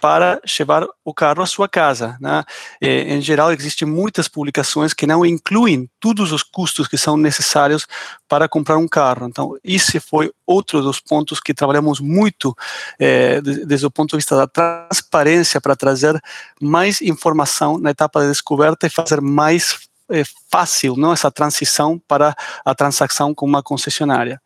para 0.00 0.40
levar 0.58 0.86
o 1.04 1.14
carro 1.14 1.42
à 1.42 1.46
sua 1.46 1.68
casa. 1.68 2.16
Né? 2.20 2.44
É, 2.80 3.14
em 3.14 3.20
geral, 3.20 3.52
existem 3.52 3.86
muitas 3.86 4.28
publicações 4.28 4.92
que 4.92 5.06
não 5.06 5.24
incluem 5.24 5.88
todos 6.00 6.32
os 6.32 6.42
custos 6.42 6.86
que 6.88 6.98
são 6.98 7.16
necessários 7.16 7.86
para 8.28 8.48
comprar 8.48 8.76
um 8.78 8.88
carro. 8.88 9.26
Então, 9.26 9.56
esse 9.64 9.98
foi 10.00 10.30
outro 10.46 10.82
dos 10.82 11.00
pontos 11.00 11.40
que 11.40 11.54
trabalhamos 11.54 12.00
muito 12.00 12.54
é, 12.98 13.40
desde 13.40 13.86
o 13.86 13.90
ponto 13.90 14.10
de 14.10 14.16
vista 14.16 14.36
da 14.36 14.46
transparência 14.46 15.60
para 15.60 15.76
trazer 15.76 16.20
mais 16.60 17.00
informação 17.00 17.78
na 17.78 17.90
etapa 17.90 18.20
de 18.20 18.28
descoberta 18.28 18.86
e 18.86 18.90
fazer 18.90 19.20
mais 19.20 19.87
é 20.10 20.22
fácil 20.50 20.96
não 20.96 21.12
essa 21.12 21.30
transição 21.30 22.00
para 22.08 22.34
a 22.64 22.74
transação 22.74 23.34
com 23.34 23.44
uma 23.44 23.62
concessionária. 23.62 24.40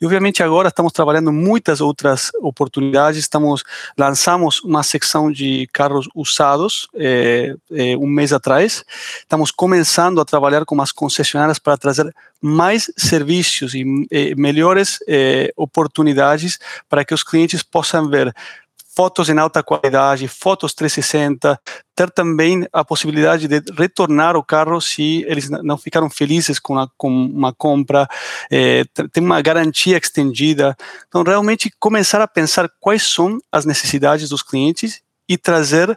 E 0.00 0.06
obviamente 0.06 0.42
agora 0.42 0.68
estamos 0.68 0.92
trabalhando 0.92 1.32
muitas 1.32 1.80
outras 1.80 2.30
oportunidades. 2.40 3.18
Estamos 3.18 3.62
lançamos 3.98 4.60
uma 4.62 4.82
secção 4.82 5.30
de 5.30 5.68
carros 5.72 6.08
usados 6.14 6.88
é, 6.94 7.54
é, 7.72 7.96
um 7.96 8.06
mês 8.06 8.32
atrás. 8.32 8.84
Estamos 9.18 9.50
começando 9.50 10.20
a 10.20 10.24
trabalhar 10.24 10.64
com 10.64 10.80
as 10.80 10.92
concessionárias 10.92 11.58
para 11.58 11.76
trazer 11.76 12.14
mais 12.40 12.90
serviços 12.96 13.74
e 13.74 13.84
melhores 14.34 14.98
oportunidades 15.54 16.58
para 16.88 17.04
que 17.04 17.12
os 17.12 17.22
clientes 17.22 17.62
possam 17.62 18.08
ver 18.08 18.34
fotos 18.94 19.28
em 19.28 19.38
alta 19.38 19.62
qualidade, 19.62 20.26
fotos 20.26 20.74
360, 20.74 21.58
ter 21.94 22.10
também 22.10 22.66
a 22.72 22.84
possibilidade 22.84 23.46
de 23.46 23.62
retornar 23.72 24.36
o 24.36 24.42
carro 24.42 24.80
se 24.80 25.24
eles 25.28 25.48
não 25.48 25.78
ficaram 25.78 26.10
felizes 26.10 26.58
com, 26.58 26.78
a, 26.78 26.88
com 26.96 27.08
uma 27.08 27.52
compra, 27.52 28.08
é, 28.50 28.82
uma 29.16 29.40
garantia 29.40 29.96
estendida. 29.96 30.76
Então, 31.06 31.22
realmente 31.22 31.72
começar 31.78 32.20
a 32.20 32.28
pensar 32.28 32.68
quais 32.80 33.02
são 33.02 33.38
as 33.52 33.64
necessidades 33.64 34.28
dos 34.28 34.42
clientes 34.42 35.00
e 35.28 35.38
trazer 35.38 35.96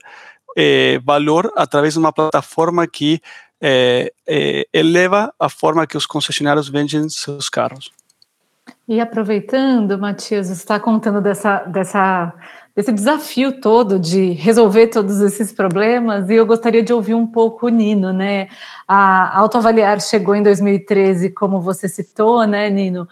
é, 0.55 0.99
valor 0.99 1.51
através 1.55 1.93
de 1.93 1.99
uma 1.99 2.13
plataforma 2.13 2.85
que 2.85 3.19
é, 3.59 4.11
eleva 4.73 5.33
a 5.39 5.49
forma 5.49 5.87
que 5.87 5.97
os 5.97 6.05
concessionários 6.05 6.69
vendem 6.69 7.07
seus 7.09 7.49
carros. 7.49 7.91
E 8.87 8.99
aproveitando, 8.99 9.97
Matias, 9.97 10.47
você 10.47 10.53
está 10.53 10.79
contando 10.79 11.21
dessa, 11.21 11.59
dessa 11.63 12.33
desse 12.75 12.91
desafio 12.91 13.61
todo 13.61 13.99
de 13.99 14.31
resolver 14.31 14.87
todos 14.87 15.21
esses 15.21 15.51
problemas 15.51 16.29
e 16.29 16.35
eu 16.35 16.45
gostaria 16.45 16.81
de 16.81 16.91
ouvir 16.91 17.13
um 17.13 17.27
pouco 17.27 17.67
o 17.67 17.69
Nino, 17.69 18.11
né? 18.11 18.47
A 18.87 19.37
Autoavaliar 19.37 20.01
chegou 20.01 20.35
em 20.35 20.41
2013, 20.41 21.29
como 21.29 21.61
você 21.61 21.87
citou, 21.87 22.45
né, 22.47 22.69
Nino? 22.69 23.07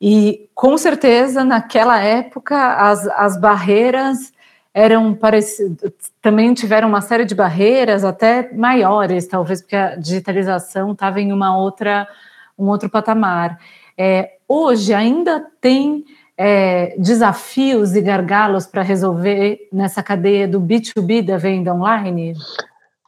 E 0.00 0.48
com 0.54 0.76
certeza 0.78 1.44
naquela 1.44 2.00
época 2.00 2.74
as, 2.74 3.06
as 3.08 3.38
barreiras 3.38 4.32
eram 4.74 5.14
parecidas, 5.14 5.92
também 6.22 6.54
tiveram 6.54 6.88
uma 6.88 7.02
série 7.02 7.26
de 7.26 7.34
barreiras 7.34 8.04
até 8.04 8.50
maiores, 8.54 9.26
talvez 9.26 9.60
porque 9.60 9.76
a 9.76 9.96
digitalização 9.96 10.92
estava 10.92 11.20
em 11.20 11.32
uma 11.32 11.56
outra 11.56 12.08
um 12.58 12.68
outro 12.68 12.88
patamar. 12.88 13.58
É, 13.96 14.36
hoje 14.48 14.94
ainda 14.94 15.46
tem 15.60 16.04
é, 16.44 16.96
desafios 16.98 17.94
e 17.94 18.00
gargalos 18.00 18.66
para 18.66 18.82
resolver 18.82 19.68
nessa 19.72 20.02
cadeia 20.02 20.48
do 20.48 20.60
B2B 20.60 21.24
da 21.24 21.36
venda 21.36 21.72
online? 21.72 22.34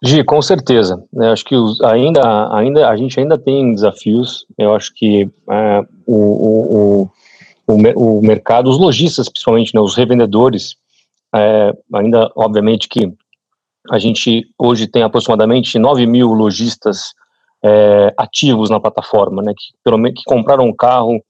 Gi, 0.04 0.22
com 0.22 0.40
certeza. 0.40 1.02
Eu 1.12 1.32
acho 1.32 1.44
que 1.44 1.56
os, 1.56 1.80
ainda, 1.80 2.54
ainda, 2.54 2.88
a 2.88 2.96
gente 2.96 3.18
ainda 3.18 3.36
tem 3.36 3.74
desafios. 3.74 4.46
Eu 4.56 4.72
acho 4.72 4.94
que 4.94 5.28
é, 5.50 5.80
o, 6.06 6.14
o, 6.16 7.10
o, 7.66 8.18
o, 8.18 8.22
mercado, 8.22 8.70
os 8.70 8.78
lojistas, 8.78 9.28
principalmente, 9.28 9.74
né, 9.74 9.80
os 9.80 9.96
revendedores, 9.96 10.76
é, 11.34 11.72
ainda, 11.92 12.30
obviamente, 12.36 12.88
que 12.88 13.12
a 13.90 13.98
gente 13.98 14.46
hoje 14.56 14.86
tem 14.86 15.02
aproximadamente 15.02 15.76
9 15.76 16.06
mil 16.06 16.28
lojistas 16.32 17.14
é, 17.64 18.14
ativos 18.16 18.70
na 18.70 18.78
plataforma, 18.78 19.42
né, 19.42 19.52
que, 19.56 19.74
pelo 19.82 19.98
menos, 19.98 20.20
que 20.20 20.24
compraram 20.24 20.66
um 20.66 20.72
carro 20.72 21.20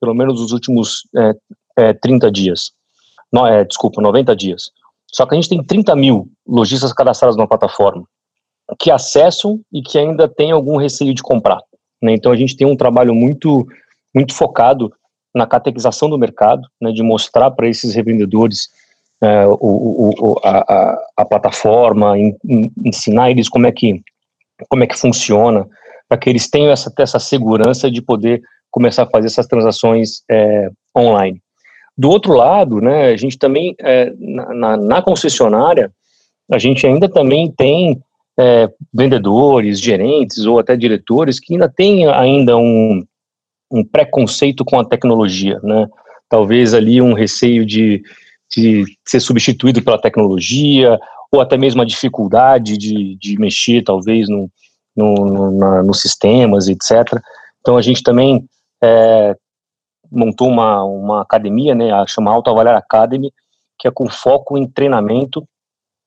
pelo 0.00 0.14
menos 0.14 0.40
nos 0.40 0.52
últimos 0.52 1.02
é, 1.16 1.32
é, 1.76 1.92
30 1.92 2.30
dias. 2.30 2.72
No, 3.32 3.46
é, 3.46 3.64
desculpa, 3.64 4.00
90 4.00 4.34
dias. 4.36 4.70
Só 5.12 5.26
que 5.26 5.34
a 5.34 5.36
gente 5.36 5.48
tem 5.48 5.62
30 5.62 5.94
mil 5.96 6.28
lojistas 6.46 6.92
cadastrados 6.92 7.36
na 7.36 7.46
plataforma 7.46 8.04
que 8.78 8.90
acessam 8.90 9.60
e 9.72 9.82
que 9.82 9.98
ainda 9.98 10.28
tem 10.28 10.50
algum 10.50 10.76
receio 10.76 11.12
de 11.14 11.22
comprar. 11.22 11.60
Né? 12.02 12.12
Então 12.12 12.32
a 12.32 12.36
gente 12.36 12.56
tem 12.56 12.66
um 12.66 12.76
trabalho 12.76 13.14
muito, 13.14 13.66
muito 14.14 14.34
focado 14.34 14.92
na 15.34 15.46
catequização 15.46 16.08
do 16.08 16.18
mercado, 16.18 16.66
né, 16.80 16.92
de 16.92 17.02
mostrar 17.02 17.50
para 17.50 17.68
esses 17.68 17.94
revendedores 17.94 18.68
é, 19.20 19.46
o, 19.46 19.56
o, 19.60 20.40
a, 20.44 20.96
a, 21.16 21.24
plataforma, 21.24 22.16
in, 22.18 22.36
in, 22.44 22.70
ensinar 22.84 23.30
eles 23.30 23.48
como 23.48 23.66
é 23.66 23.72
que 23.72 24.00
como 24.68 24.84
é 24.84 24.86
que 24.86 24.96
funciona, 24.96 25.66
para 26.08 26.16
que 26.16 26.30
eles 26.30 26.48
tenham 26.48 26.70
essa, 26.70 26.92
essa 26.98 27.18
segurança 27.18 27.90
de 27.90 28.00
poder 28.00 28.40
começar 28.74 29.04
a 29.04 29.08
fazer 29.08 29.28
essas 29.28 29.46
transações 29.46 30.24
é, 30.28 30.68
online. 30.98 31.40
Do 31.96 32.10
outro 32.10 32.32
lado, 32.32 32.80
né, 32.80 33.12
a 33.12 33.16
gente 33.16 33.38
também, 33.38 33.72
é, 33.78 34.12
na, 34.18 34.76
na, 34.76 35.00
concessionária, 35.00 35.92
a 36.50 36.58
gente 36.58 36.84
ainda 36.84 37.08
também 37.08 37.52
tem 37.52 38.02
é, 38.36 38.68
vendedores, 38.92 39.80
gerentes 39.80 40.44
ou 40.44 40.58
até 40.58 40.76
diretores 40.76 41.38
que 41.38 41.54
ainda 41.54 41.68
têm 41.68 42.08
ainda 42.08 42.56
um, 42.56 43.04
um 43.70 43.84
preconceito 43.84 44.64
com 44.64 44.80
a 44.80 44.84
tecnologia, 44.84 45.60
né? 45.62 45.86
Talvez 46.28 46.74
ali 46.74 47.00
um 47.00 47.12
receio 47.12 47.64
de, 47.64 48.02
de 48.50 48.84
ser 49.06 49.20
substituído 49.20 49.80
pela 49.82 50.00
tecnologia 50.00 50.98
ou 51.30 51.40
até 51.40 51.56
mesmo 51.56 51.80
a 51.80 51.86
dificuldade 51.86 52.76
de, 52.76 53.16
de 53.20 53.38
mexer, 53.38 53.84
talvez, 53.84 54.28
no, 54.28 54.50
no, 54.96 55.84
nos 55.84 56.00
sistemas, 56.00 56.66
etc. 56.66 57.22
Então 57.60 57.76
a 57.76 57.82
gente 57.82 58.02
também 58.02 58.44
é, 58.84 59.36
montou 60.10 60.48
uma, 60.48 60.84
uma 60.84 61.22
academia, 61.22 61.74
né, 61.74 61.90
a 61.92 62.06
chama 62.06 62.36
Avaliar 62.36 62.76
Academy, 62.76 63.32
que 63.78 63.88
é 63.88 63.90
com 63.90 64.08
foco 64.08 64.56
em 64.56 64.66
treinamento, 64.66 65.46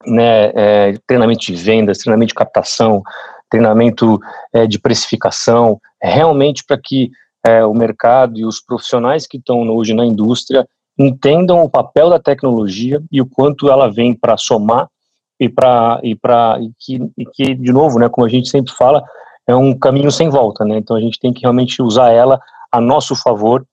né, 0.06 0.52
é, 0.56 0.94
treinamento 1.06 1.46
de 1.46 1.56
vendas, 1.56 1.98
treinamento 1.98 2.30
de 2.30 2.36
captação, 2.36 3.02
treinamento 3.50 4.20
é, 4.54 4.68
de 4.68 4.80
precificação, 4.80 5.80
realmente 6.02 6.64
para 6.66 6.78
que 6.78 7.12
é, 7.46 7.66
o 7.66 7.74
mercado 7.74 8.38
e 8.38 8.46
os 8.46 8.62
profissionais 8.62 9.26
que 9.26 9.38
estão 9.38 9.68
hoje 9.70 9.94
na 9.94 10.06
indústria 10.06 10.68
entendam 11.00 11.64
o 11.64 11.70
papel 11.70 12.10
da 12.10 12.20
tecnologia 12.20 13.02
e 13.12 13.22
o 13.22 13.26
quanto 13.26 13.70
ela 13.70 13.92
vem 13.92 14.14
para 14.14 14.36
somar 14.38 14.88
e 15.40 15.48
para 15.48 16.00
e 16.04 16.16
para 16.16 16.58
que, 16.80 17.00
que 17.34 17.54
de 17.54 17.72
novo, 17.72 18.00
né, 18.00 18.10
como 18.10 18.26
a 18.26 18.30
gente 18.30 18.50
sempre 18.50 18.74
fala, 18.74 19.04
é 19.48 19.56
um 19.56 19.78
caminho 19.78 20.12
sem 20.12 20.30
volta, 20.30 20.66
né? 20.66 20.78
Então 20.78 20.96
a 20.96 21.00
gente 21.00 21.20
tem 21.20 21.32
que 21.32 21.42
realmente 21.42 21.82
usar 21.82 22.12
ela 22.12 22.40
a 22.72 22.82
nosso 22.82 23.16
favor 23.16 23.66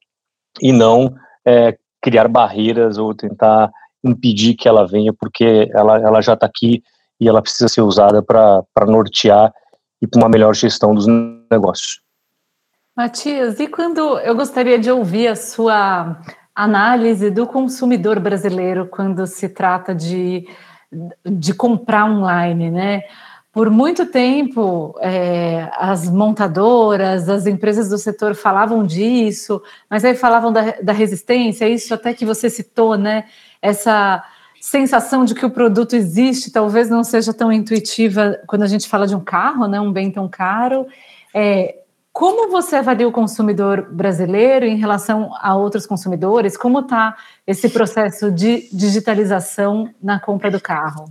e 0.60 0.72
não 0.72 1.14
é, 1.44 1.76
criar 2.02 2.28
barreiras 2.28 2.98
ou 2.98 3.14
tentar 3.14 3.70
impedir 4.02 4.54
que 4.54 4.68
ela 4.68 4.86
venha, 4.86 5.12
porque 5.12 5.70
ela, 5.72 5.98
ela 5.98 6.20
já 6.20 6.34
está 6.34 6.46
aqui 6.46 6.82
e 7.20 7.28
ela 7.28 7.40
precisa 7.40 7.68
ser 7.68 7.80
usada 7.80 8.22
para 8.22 8.86
nortear 8.86 9.52
e 10.02 10.06
para 10.06 10.20
uma 10.20 10.28
melhor 10.28 10.54
gestão 10.54 10.94
dos 10.94 11.06
negócios. 11.50 12.00
Matias, 12.96 13.58
e 13.58 13.66
quando 13.66 14.18
eu 14.20 14.36
gostaria 14.36 14.78
de 14.78 14.90
ouvir 14.90 15.28
a 15.28 15.36
sua 15.36 16.20
análise 16.54 17.30
do 17.30 17.46
consumidor 17.46 18.20
brasileiro 18.20 18.86
quando 18.86 19.26
se 19.26 19.48
trata 19.48 19.94
de, 19.94 20.46
de 21.24 21.52
comprar 21.54 22.04
online, 22.04 22.70
né? 22.70 23.02
Por 23.54 23.70
muito 23.70 24.04
tempo, 24.06 24.96
é, 25.00 25.70
as 25.74 26.10
montadoras, 26.10 27.28
as 27.28 27.46
empresas 27.46 27.88
do 27.88 27.96
setor 27.96 28.34
falavam 28.34 28.84
disso, 28.84 29.62
mas 29.88 30.04
aí 30.04 30.16
falavam 30.16 30.52
da, 30.52 30.72
da 30.82 30.92
resistência, 30.92 31.68
isso 31.68 31.94
até 31.94 32.12
que 32.12 32.26
você 32.26 32.50
citou, 32.50 32.98
né? 32.98 33.26
Essa 33.62 34.24
sensação 34.60 35.24
de 35.24 35.36
que 35.36 35.46
o 35.46 35.50
produto 35.50 35.94
existe 35.94 36.50
talvez 36.50 36.90
não 36.90 37.04
seja 37.04 37.32
tão 37.32 37.52
intuitiva 37.52 38.40
quando 38.48 38.64
a 38.64 38.66
gente 38.66 38.88
fala 38.88 39.06
de 39.06 39.14
um 39.14 39.20
carro, 39.20 39.68
né? 39.68 39.80
Um 39.80 39.92
bem 39.92 40.10
tão 40.10 40.28
caro. 40.28 40.88
É, 41.32 41.76
como 42.12 42.50
você 42.50 42.74
avalia 42.74 43.06
o 43.06 43.12
consumidor 43.12 43.82
brasileiro 43.88 44.66
em 44.66 44.76
relação 44.76 45.30
a 45.40 45.54
outros 45.54 45.86
consumidores? 45.86 46.56
Como 46.56 46.80
está 46.80 47.16
esse 47.46 47.68
processo 47.68 48.32
de 48.32 48.68
digitalização 48.72 49.88
na 50.02 50.18
compra 50.18 50.50
do 50.50 50.60
carro? 50.60 51.04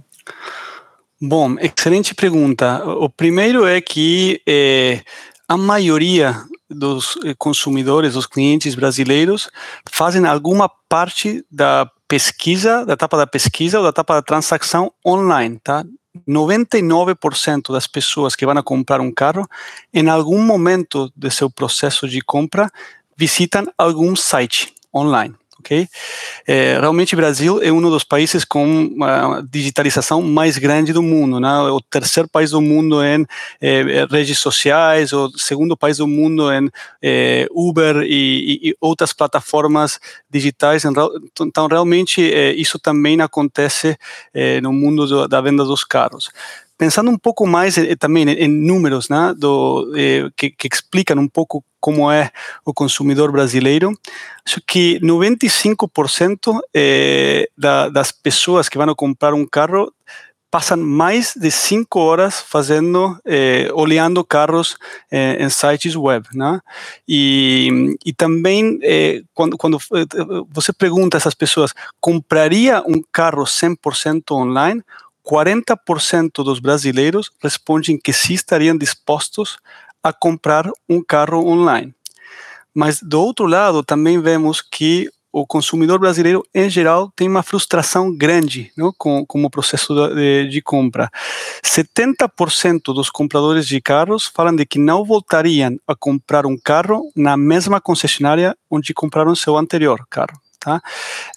Bom, 1.26 1.56
excelente 1.58 2.14
pergunta. 2.14 2.84
O 2.86 3.10
primeiro 3.10 3.66
é 3.66 3.80
que 3.80 4.42
é, 4.46 5.02
a 5.48 5.56
maioria 5.56 6.44
dos 6.70 7.18
eh, 7.24 7.34
consumidores, 7.38 8.16
dos 8.16 8.26
clientes 8.26 8.76
brasileiros, 8.76 9.50
fazem 9.90 10.26
alguma 10.26 10.70
parte 10.90 11.42
da 11.50 11.90
pesquisa, 12.10 12.86
da 12.86 12.92
etapa 12.92 13.16
da 13.16 13.26
pesquisa 13.26 13.78
ou 13.78 13.84
da 13.84 13.92
etapa 13.92 14.16
da 14.16 14.22
transação 14.22 14.92
online, 15.08 15.62
tá? 15.64 15.86
99% 16.28 17.72
das 17.72 17.88
pessoas 17.88 18.36
que 18.36 18.46
vão 18.46 18.62
comprar 18.62 19.00
um 19.00 19.10
carro, 19.10 19.48
em 19.94 20.10
algum 20.10 20.42
momento 20.44 21.10
de 21.16 21.32
seu 21.32 21.50
processo 21.50 22.06
de 22.06 22.20
compra, 22.20 22.70
visitam 23.18 23.66
algum 23.78 24.14
site 24.14 24.74
online 24.94 25.34
ok? 25.64 25.88
É, 26.46 26.78
realmente 26.80 27.14
o 27.14 27.18
Brasil 27.18 27.62
é 27.64 27.72
um 27.72 27.82
dos 27.82 28.04
países 28.04 28.44
com 28.44 28.94
a 29.02 29.42
digitalização 29.50 30.22
mais 30.22 30.58
grande 30.58 30.92
do 30.92 31.02
mundo, 31.02 31.40
né? 31.40 31.60
O 31.72 31.80
terceiro 31.80 32.28
país 32.28 32.52
do 32.52 32.62
mundo 32.62 33.02
em 33.02 33.26
é, 33.62 34.06
redes 34.12 34.38
sociais, 34.40 35.14
o 35.14 35.32
segundo 35.38 35.78
país 35.78 35.98
do 35.98 36.08
mundo 36.08 36.52
em 36.52 36.70
é, 37.02 37.48
Uber 37.52 38.04
e, 38.04 38.70
e, 38.70 38.76
outras 38.82 39.14
plataformas 39.14 40.00
digitais. 40.30 40.84
Então, 40.84 41.68
realmente, 41.68 42.22
é, 42.22 42.52
isso 42.54 42.78
também 42.78 43.22
acontece 43.22 43.98
é, 44.34 44.60
no 44.60 44.74
mundo 44.74 45.08
do, 45.08 45.28
da 45.28 45.40
venda 45.40 45.64
dos 45.64 45.86
carros 45.86 46.30
pensando 46.84 47.10
um 47.10 47.18
pouco 47.18 47.48
mais 47.48 47.78
eh, 47.78 47.96
também 47.96 48.28
em 48.28 48.50
números, 48.50 49.08
né, 49.08 49.34
do, 49.38 49.90
eh, 49.96 50.30
que, 50.36 50.50
que, 50.50 50.68
explicam 50.68 51.18
um 51.18 51.30
pouco 51.30 51.64
como 51.80 52.12
é 52.12 52.30
o 52.66 52.74
consumidor 52.74 53.32
brasileiro, 53.32 53.98
acho 54.46 54.60
que 54.68 55.00
95% 55.00 56.60
eh, 56.76 57.48
da, 57.58 57.88
das 57.88 58.12
pessoas 58.12 58.68
que 58.68 58.78
vão 58.78 58.94
comprar 58.96 59.34
um 59.34 59.46
carro 59.46 59.94
passam 60.52 60.78
mais 60.78 61.34
de 61.36 61.50
cinco 61.50 62.00
horas 62.00 62.40
fazendo, 62.40 63.18
eh, 63.26 63.70
olhando 63.74 64.24
carros 64.24 64.78
eh, 65.10 65.44
em 65.44 65.50
sites 65.50 65.96
web, 65.96 66.28
né? 66.32 66.60
E, 67.08 67.96
e 68.06 68.14
também 68.14 68.78
eh, 68.84 69.24
quando, 69.34 69.58
quando 69.58 69.80
você 70.52 70.72
pergunta 70.72 71.16
a 71.16 71.20
essas 71.20 71.34
pessoas, 71.34 71.74
compraria 72.00 72.84
um 72.86 73.02
carro 73.12 73.46
100% 73.46 74.32
online? 74.32 74.84
40% 75.26 76.44
dos 76.44 76.60
brasileiros 76.60 77.32
respondem 77.42 77.98
que 77.98 78.12
sim 78.12 78.34
estariam 78.34 78.78
dispostos 78.78 79.58
a 80.04 80.12
comprar 80.12 80.70
um 80.90 81.02
carro 81.02 81.48
online. 81.48 81.94
Mas, 82.74 83.00
do 83.02 83.22
outro 83.22 83.46
lado, 83.46 83.84
também 83.84 84.20
vemos 84.20 84.62
que 84.62 85.10
o 85.34 85.48
consumidor 85.48 85.98
brasileiro, 85.98 86.46
em 86.54 86.70
geral, 86.70 87.12
tem 87.16 87.28
uma 87.28 87.42
frustração 87.42 88.16
grande 88.16 88.72
não? 88.78 88.94
Com, 88.96 89.26
com 89.26 89.44
o 89.44 89.50
processo 89.50 89.94
de, 90.14 90.48
de 90.48 90.62
compra. 90.62 91.10
70% 91.66 92.94
dos 92.94 93.10
compradores 93.10 93.68
de 93.68 93.82
carros 93.82 94.28
falam 94.28 94.56
de 94.56 94.64
que 94.64 94.78
não 94.78 95.04
voltariam 95.04 95.76
a 95.88 95.96
comprar 95.96 96.46
um 96.46 96.56
carro 96.56 97.12
na 97.16 97.36
mesma 97.36 97.82
concessionária 97.82 98.56
onde 98.70 98.94
compraram 98.94 99.36
seu 99.36 99.58
anterior 99.58 100.06
carro. 100.08 100.40
Tá? 100.60 100.80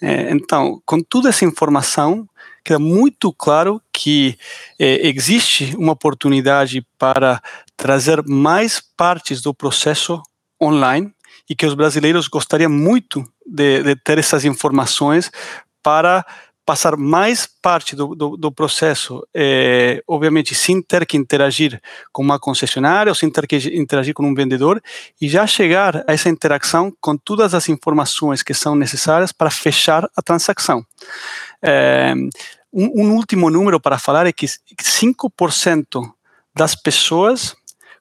É, 0.02 0.30
então, 0.30 0.80
com 0.84 1.00
toda 1.00 1.30
essa 1.30 1.46
informação, 1.46 2.28
queda 2.66 2.78
muito 2.80 3.32
claro 3.32 3.80
que 3.92 4.36
eh, 4.78 5.06
existe 5.08 5.76
uma 5.76 5.92
oportunidade 5.92 6.84
para 6.98 7.40
trazer 7.76 8.22
mais 8.26 8.82
partes 8.96 9.40
do 9.40 9.54
processo 9.54 10.20
online 10.60 11.12
e 11.48 11.54
que 11.54 11.64
os 11.64 11.74
brasileiros 11.74 12.26
gostariam 12.26 12.70
muito 12.70 13.24
de, 13.46 13.82
de 13.82 13.96
ter 13.96 14.18
essas 14.18 14.44
informações 14.44 15.30
para 15.80 16.26
passar 16.66 16.96
mais 16.96 17.48
parte 17.62 17.94
do, 17.94 18.14
do, 18.16 18.36
do 18.36 18.50
processo, 18.50 19.26
eh, 19.32 20.02
obviamente 20.06 20.52
sem 20.52 20.82
ter 20.82 21.06
que 21.06 21.16
interagir 21.16 21.80
com 22.12 22.22
uma 22.22 22.40
concessionária 22.40 23.10
ou 23.10 23.14
sem 23.14 23.30
ter 23.30 23.46
que 23.46 23.56
interagir 23.78 24.12
com 24.12 24.24
um 24.24 24.34
vendedor, 24.34 24.82
e 25.20 25.28
já 25.28 25.46
chegar 25.46 26.04
a 26.08 26.12
essa 26.12 26.28
interação 26.28 26.92
com 27.00 27.16
todas 27.16 27.54
as 27.54 27.68
informações 27.68 28.42
que 28.42 28.52
são 28.52 28.74
necessárias 28.74 29.30
para 29.30 29.48
fechar 29.48 30.10
a 30.16 30.20
transação. 30.20 30.84
Eh, 31.62 32.14
um, 32.72 33.04
um 33.04 33.14
último 33.14 33.48
número 33.48 33.80
para 33.80 33.96
falar 33.96 34.26
é 34.26 34.32
que 34.32 34.46
5% 34.46 36.02
das 36.54 36.74
pessoas 36.74 37.54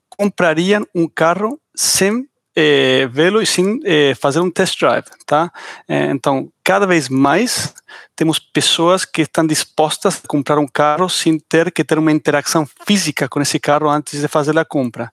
comprariam 0.10 0.88
um 0.94 1.08
carro 1.08 1.60
sem 1.76 2.28
é, 2.56 3.08
vê-lo 3.08 3.42
e 3.42 3.46
sem 3.46 3.80
é, 3.84 4.16
fazer 4.16 4.40
um 4.40 4.50
test 4.50 4.80
drive, 4.80 5.06
tá? 5.26 5.52
É, 5.88 6.06
então, 6.06 6.50
cada 6.64 6.88
vez 6.88 7.10
mais 7.10 7.74
temos 8.16 8.40
pessoas 8.40 9.04
que 9.04 9.24
estão 9.24 9.46
dispostas 9.46 10.22
a 10.24 10.28
comprar 10.28 10.58
um 10.58 10.68
carro 10.68 11.10
sem 11.10 11.38
ter 11.38 11.72
que 11.72 11.84
ter 11.84 12.00
uma 12.00 12.12
interação 12.12 12.68
física 12.86 13.28
com 13.28 13.42
esse 13.42 13.60
carro 13.60 13.90
antes 13.90 14.22
de 14.22 14.28
fazer 14.28 14.58
a 14.58 14.64
compra. 14.64 15.12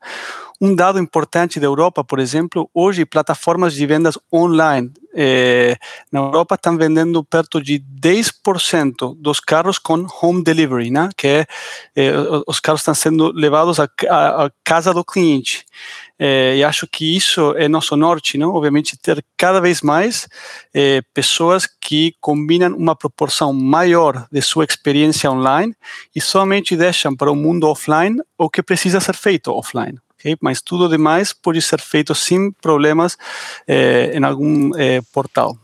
Um 0.60 0.76
dado 0.76 1.00
importante 1.00 1.58
da 1.58 1.66
Europa, 1.66 2.04
por 2.04 2.20
exemplo, 2.20 2.70
hoje 2.72 3.04
plataformas 3.04 3.74
de 3.74 3.84
vendas 3.84 4.16
online 4.32 4.92
eh, 5.12 5.76
na 6.10 6.20
Europa 6.20 6.54
estão 6.54 6.76
vendendo 6.78 7.24
perto 7.24 7.60
de 7.60 7.80
10% 7.80 9.16
dos 9.20 9.40
carros 9.40 9.76
com 9.76 10.06
home 10.22 10.44
delivery, 10.44 10.88
né? 10.88 11.08
que 11.16 11.26
é 11.26 11.46
eh, 11.96 12.12
os 12.46 12.60
carros 12.60 12.80
estão 12.80 12.94
sendo 12.94 13.32
levados 13.32 13.80
à, 13.80 13.88
casa 14.62 14.94
do 14.94 15.04
cliente. 15.04 15.66
Eh, 16.24 16.58
e 16.58 16.64
acho 16.64 16.86
que 16.86 17.16
isso 17.16 17.52
é 17.56 17.66
nosso 17.66 17.96
norte, 17.96 18.38
não? 18.38 18.54
obviamente 18.54 18.96
ter 18.96 19.24
cada 19.36 19.60
vez 19.60 19.82
mais 19.82 20.28
eh, 20.72 21.02
pessoas 21.12 21.66
que 21.66 22.14
combinam 22.20 22.76
uma 22.76 22.94
proporção 22.94 23.52
maior 23.52 24.28
de 24.30 24.40
sua 24.40 24.64
experiência 24.64 25.28
online 25.28 25.74
e 26.14 26.20
somente 26.20 26.76
deixam 26.76 27.16
para 27.16 27.32
o 27.32 27.34
mundo 27.34 27.66
offline 27.66 28.20
o 28.38 28.48
que 28.48 28.62
precisa 28.62 29.00
ser 29.00 29.16
feito 29.16 29.50
offline 29.50 29.98
okay? 30.22 30.36
mas 30.40 30.62
tudo 30.62 30.88
demais 30.88 31.32
pode 31.32 31.60
ser 31.60 31.80
feito 31.80 32.14
sem 32.14 32.52
problemas 32.52 33.18
eh, 33.66 34.12
em 34.14 34.24
algum 34.24 34.70
eh, 34.78 35.00
portal. 35.12 35.58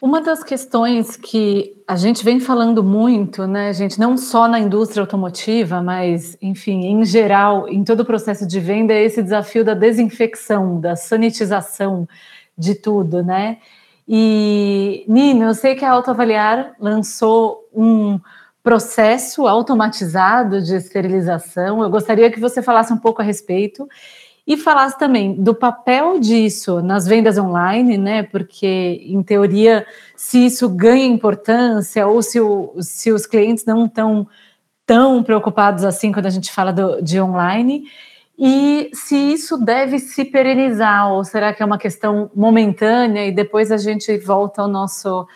Uma 0.00 0.20
das 0.20 0.44
questões 0.44 1.16
que 1.16 1.76
a 1.86 1.96
gente 1.96 2.24
vem 2.24 2.38
falando 2.38 2.84
muito, 2.84 3.48
né, 3.48 3.72
gente, 3.72 3.98
não 3.98 4.16
só 4.16 4.46
na 4.46 4.60
indústria 4.60 5.02
automotiva, 5.02 5.82
mas, 5.82 6.38
enfim, 6.40 6.86
em 6.86 7.04
geral, 7.04 7.68
em 7.68 7.82
todo 7.82 8.00
o 8.00 8.04
processo 8.04 8.46
de 8.46 8.60
venda, 8.60 8.92
é 8.92 9.02
esse 9.02 9.20
desafio 9.20 9.64
da 9.64 9.74
desinfecção, 9.74 10.80
da 10.80 10.94
sanitização 10.94 12.08
de 12.56 12.76
tudo, 12.76 13.24
né? 13.24 13.58
E, 14.06 15.04
Nino, 15.08 15.44
eu 15.46 15.54
sei 15.54 15.74
que 15.74 15.84
a 15.84 15.90
Autoavaliar 15.90 16.74
lançou 16.78 17.68
um 17.74 18.20
processo 18.62 19.46
automatizado 19.46 20.62
de 20.62 20.76
esterilização. 20.76 21.82
Eu 21.82 21.90
gostaria 21.90 22.30
que 22.30 22.38
você 22.38 22.62
falasse 22.62 22.92
um 22.92 22.98
pouco 22.98 23.20
a 23.20 23.24
respeito 23.24 23.88
e 24.48 24.56
falasse 24.56 24.98
também 24.98 25.34
do 25.34 25.54
papel 25.54 26.18
disso 26.18 26.80
nas 26.80 27.06
vendas 27.06 27.36
online, 27.36 27.98
né? 27.98 28.22
Porque, 28.22 29.02
em 29.04 29.22
teoria, 29.22 29.86
se 30.16 30.46
isso 30.46 30.70
ganha 30.70 31.04
importância 31.04 32.06
ou 32.06 32.22
se, 32.22 32.40
o, 32.40 32.72
se 32.80 33.12
os 33.12 33.26
clientes 33.26 33.66
não 33.66 33.84
estão 33.84 34.26
tão 34.86 35.22
preocupados 35.22 35.84
assim 35.84 36.10
quando 36.10 36.24
a 36.24 36.30
gente 36.30 36.50
fala 36.50 36.72
do, 36.72 37.02
de 37.02 37.20
online 37.20 37.84
e 38.38 38.88
se 38.94 39.14
isso 39.14 39.58
deve 39.58 39.98
se 39.98 40.24
perenizar 40.24 41.12
ou 41.12 41.22
será 41.24 41.52
que 41.52 41.62
é 41.62 41.66
uma 41.66 41.76
questão 41.76 42.30
momentânea 42.34 43.26
e 43.26 43.32
depois 43.32 43.70
a 43.70 43.76
gente 43.76 44.16
volta 44.16 44.62
ao 44.62 44.68
nosso 44.68 45.26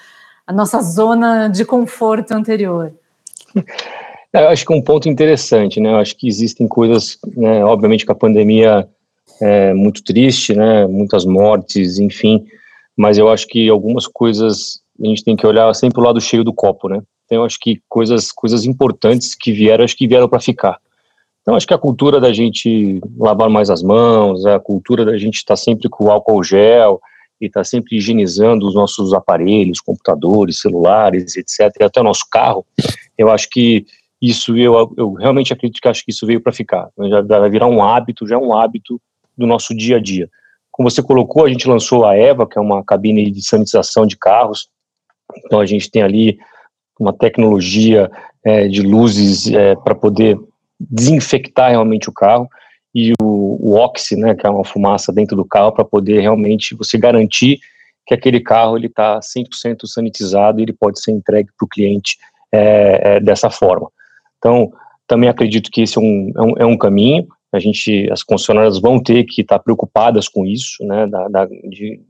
a 0.47 0.53
nossa 0.55 0.81
zona 0.81 1.49
de 1.49 1.67
conforto 1.67 2.33
anterior? 2.33 2.95
É, 4.33 4.45
eu 4.45 4.49
acho 4.49 4.65
que 4.65 4.73
um 4.73 4.81
ponto 4.81 5.07
interessante, 5.07 5.79
né? 5.79 5.91
Eu 5.91 5.97
acho 5.97 6.17
que 6.17 6.27
existem 6.27 6.67
coisas, 6.67 7.19
né, 7.37 7.63
obviamente 7.63 8.07
que 8.07 8.13
a 8.13 8.15
pandemia 8.15 8.89
é 9.43 9.75
muito 9.75 10.05
triste, 10.05 10.55
né? 10.55 10.87
Muitas 10.87 11.25
mortes, 11.25 11.99
enfim, 11.99 12.45
mas 12.97 13.19
eu 13.19 13.29
acho 13.29 13.47
que 13.49 13.69
algumas 13.69 14.07
coisas 14.07 14.81
a 15.03 15.07
gente 15.07 15.25
tem 15.25 15.35
que 15.35 15.47
olhar 15.47 15.73
sempre 15.75 16.01
o 16.01 16.05
lado 16.05 16.21
cheio 16.21 16.45
do 16.45 16.53
copo, 16.53 16.89
né? 16.89 17.03
Então 17.25 17.39
eu 17.39 17.45
acho 17.45 17.59
que 17.61 17.81
coisas 17.89 18.31
coisas 18.31 18.65
importantes 18.65 19.35
que 19.35 19.53
vieram, 19.53 19.85
acho 19.85 19.97
que 19.97 20.07
vieram 20.07 20.29
para 20.29 20.41
ficar. 20.41 20.79
Então, 21.43 21.57
acho 21.57 21.67
que 21.67 21.75
a 21.75 21.79
cultura 21.79 22.21
da 22.21 22.33
gente 22.33 23.01
lavar 23.19 23.51
mais 23.51 23.69
as 23.69 23.83
mãos, 23.83 24.47
a 24.47 24.61
cultura 24.61 25.05
da 25.05 25.19
gente 25.19 25.39
estar 25.39 25.55
tá 25.55 25.57
sempre 25.57 25.89
com 25.89 26.09
álcool 26.09 26.43
gel 26.45 27.01
e 27.41 27.47
estar 27.47 27.61
tá 27.61 27.65
sempre 27.65 27.97
higienizando 27.97 28.67
os 28.67 28.75
nossos 28.75 29.13
aparelhos, 29.13 29.81
computadores, 29.81 30.61
celulares, 30.61 31.37
etc., 31.37 31.75
e 31.81 31.85
até 31.85 32.01
o 32.01 32.05
nosso 32.05 32.25
carro, 32.31 32.65
eu 33.19 33.29
acho 33.29 33.49
que 33.51 33.85
isso, 34.21 34.57
eu, 34.57 34.95
eu 34.97 35.15
realmente 35.15 35.53
acredito 35.53 35.81
que 35.81 35.89
acho 35.89 36.05
que 36.05 36.13
isso 36.13 36.25
veio 36.25 36.41
para 36.41 36.53
ficar. 36.53 36.89
Já 37.11 37.23
vai 37.23 37.51
virar 37.51 37.67
um 37.67 37.83
hábito, 37.83 38.25
já 38.25 38.37
é 38.37 38.39
um 38.39 38.57
hábito 38.57 39.01
do 39.37 39.47
nosso 39.47 39.75
dia 39.75 39.97
a 39.97 40.01
dia. 40.01 40.29
Como 40.71 40.91
você 40.91 41.03
colocou, 41.03 41.45
a 41.45 41.49
gente 41.49 41.69
lançou 41.69 42.07
a 42.07 42.17
EVA, 42.17 42.49
que 42.49 42.59
é 42.59 42.61
uma 42.61 42.83
cabine 42.85 43.31
de 43.31 43.45
sanitização 43.45 44.07
de 44.07 44.17
carros. 44.17 44.69
Então, 45.45 45.61
a 45.61 45.67
gente 45.67 45.91
tem 45.91 46.03
ali 46.03 46.39
uma 46.99 47.13
tecnologia 47.13 48.11
é, 48.45 48.69
de 48.69 48.83
luzes 48.83 49.51
é, 49.53 49.75
para 49.77 49.95
poder 49.95 50.39
desinfectar 50.81 51.71
realmente 51.71 52.09
o 52.09 52.13
carro 52.13 52.49
e 52.95 53.13
o, 53.21 53.59
o 53.61 53.75
Oxy, 53.77 54.17
né, 54.17 54.35
que 54.35 54.47
é 54.47 54.51
uma 54.51 54.65
fumaça 54.65 55.13
dentro 55.13 55.37
do 55.37 55.45
carro 55.45 55.73
para 55.73 55.85
poder 55.85 56.21
realmente 56.21 56.75
você 56.75 56.99
garantir 56.99 57.61
que 58.07 58.15
aquele 58.15 58.41
carro 58.41 58.77
ele 58.77 58.89
está 58.89 59.21
100% 59.21 59.87
sanitizado 59.87 60.61
e 60.61 60.65
ele 60.65 60.73
pode 60.73 61.01
ser 61.01 61.13
entregue 61.13 61.51
para 61.57 61.65
o 61.65 61.69
cliente 61.69 62.19
é, 62.51 63.17
é, 63.17 63.21
dessa 63.21 63.49
forma. 63.49 63.89
Então, 64.39 64.73
também 65.07 65.29
acredito 65.29 65.71
que 65.71 65.83
esse 65.83 65.97
é 65.97 66.01
um, 66.01 66.33
é 66.37 66.43
um, 66.43 66.55
é 66.59 66.67
um, 66.67 66.77
caminho. 66.77 67.27
A 67.53 67.59
gente, 67.59 68.09
as 68.11 68.23
concessionárias 68.23 68.79
vão 68.79 69.03
ter 69.03 69.25
que 69.25 69.43
estar 69.43 69.59
preocupadas 69.59 70.29
com 70.29 70.47
isso, 70.47 70.85
né? 70.87 71.07
Da, 71.07 71.29
da, 71.29 71.47
de, 71.47 72.01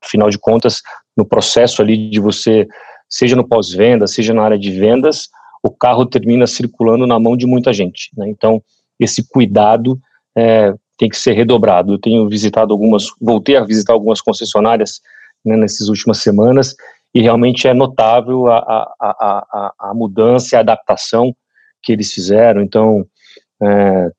afinal 0.00 0.30
de 0.30 0.38
contas, 0.38 0.82
no 1.16 1.24
processo 1.24 1.82
ali 1.82 2.08
de 2.08 2.20
você, 2.20 2.66
seja 3.08 3.34
no 3.34 3.46
pós-venda, 3.46 4.06
seja 4.06 4.32
na 4.32 4.42
área 4.42 4.58
de 4.58 4.70
vendas, 4.70 5.28
o 5.62 5.70
carro 5.70 6.04
termina 6.04 6.46
circulando 6.46 7.06
na 7.06 7.18
mão 7.18 7.36
de 7.36 7.46
muita 7.46 7.72
gente. 7.72 8.10
Né? 8.16 8.28
Então, 8.28 8.62
esse 9.00 9.26
cuidado 9.26 9.98
é, 10.36 10.74
tem 10.98 11.08
que 11.08 11.16
ser 11.16 11.32
redobrado. 11.32 11.94
Eu 11.94 11.98
tenho 11.98 12.28
visitado 12.28 12.72
algumas, 12.72 13.06
voltei 13.20 13.56
a 13.56 13.64
visitar 13.64 13.92
algumas 13.92 14.20
concessionárias 14.20 15.00
né, 15.44 15.56
nessas 15.56 15.88
últimas 15.88 16.18
semanas 16.18 16.74
e 17.14 17.22
realmente 17.22 17.66
é 17.66 17.72
notável 17.72 18.48
a, 18.48 18.58
a, 18.58 18.94
a, 19.00 19.72
a 19.90 19.94
mudança 19.94 20.54
e 20.54 20.56
a 20.56 20.60
adaptação 20.60 21.34
que 21.82 21.92
eles 21.92 22.12
fizeram. 22.12 22.60
Então, 22.60 23.06
é, 23.62 24.10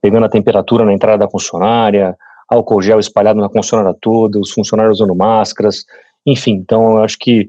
pegando 0.00 0.26
a 0.26 0.30
temperatura 0.30 0.84
na 0.84 0.92
entrada 0.92 1.18
da 1.18 1.28
concessionária, 1.28 2.16
álcool 2.48 2.82
gel 2.82 2.98
espalhado 2.98 3.40
na 3.40 3.48
concessionária 3.48 3.96
toda, 4.00 4.40
os 4.40 4.50
funcionários 4.50 5.00
usando 5.00 5.14
máscaras, 5.14 5.84
enfim. 6.26 6.52
Então, 6.52 6.92
eu 6.92 7.04
acho 7.04 7.18
que 7.18 7.48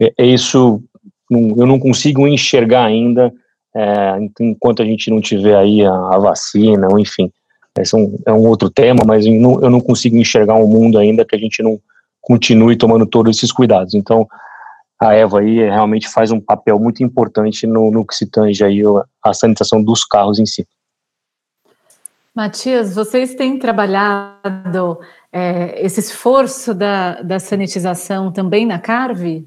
é, 0.00 0.24
isso 0.24 0.82
eu 1.30 1.66
não 1.66 1.78
consigo 1.78 2.26
enxergar 2.26 2.84
ainda 2.84 3.32
é, 3.74 4.18
enquanto 4.40 4.82
a 4.82 4.84
gente 4.84 5.10
não 5.10 5.20
tiver 5.20 5.56
aí 5.56 5.84
a, 5.84 5.92
a 5.92 6.18
vacina, 6.18 6.88
ou 6.90 6.98
enfim, 6.98 7.30
esse 7.78 7.94
é 7.94 7.98
um, 7.98 8.18
é 8.26 8.32
um 8.32 8.48
outro 8.48 8.68
tema, 8.68 9.04
mas 9.06 9.24
eu 9.26 9.40
não, 9.40 9.62
eu 9.62 9.70
não, 9.70 9.80
consigo 9.80 10.16
enxergar 10.16 10.54
um 10.54 10.66
mundo 10.66 10.98
ainda 10.98 11.24
que 11.24 11.36
a 11.36 11.38
gente 11.38 11.62
não 11.62 11.78
continue 12.20 12.76
tomando 12.76 13.06
todos 13.06 13.36
esses 13.36 13.52
cuidados. 13.52 13.94
Então, 13.94 14.26
a 15.00 15.14
Eva 15.14 15.40
aí 15.40 15.56
realmente 15.56 16.08
faz 16.08 16.30
um 16.30 16.40
papel 16.40 16.78
muito 16.78 17.02
importante 17.02 17.66
no, 17.66 17.90
no 17.90 18.04
que 18.04 18.14
se 18.14 18.26
tange 18.26 18.62
aí 18.64 18.82
a 19.24 19.32
sanitização 19.32 19.82
dos 19.82 20.04
carros 20.04 20.38
em 20.38 20.46
si. 20.46 20.66
Matias, 22.40 22.94
vocês 22.94 23.34
têm 23.34 23.58
trabalhado 23.58 24.98
é, 25.30 25.78
esse 25.84 26.00
esforço 26.00 26.72
da, 26.72 27.20
da 27.20 27.38
sanitização 27.38 28.32
também 28.32 28.64
na 28.64 28.78
Carve? 28.78 29.44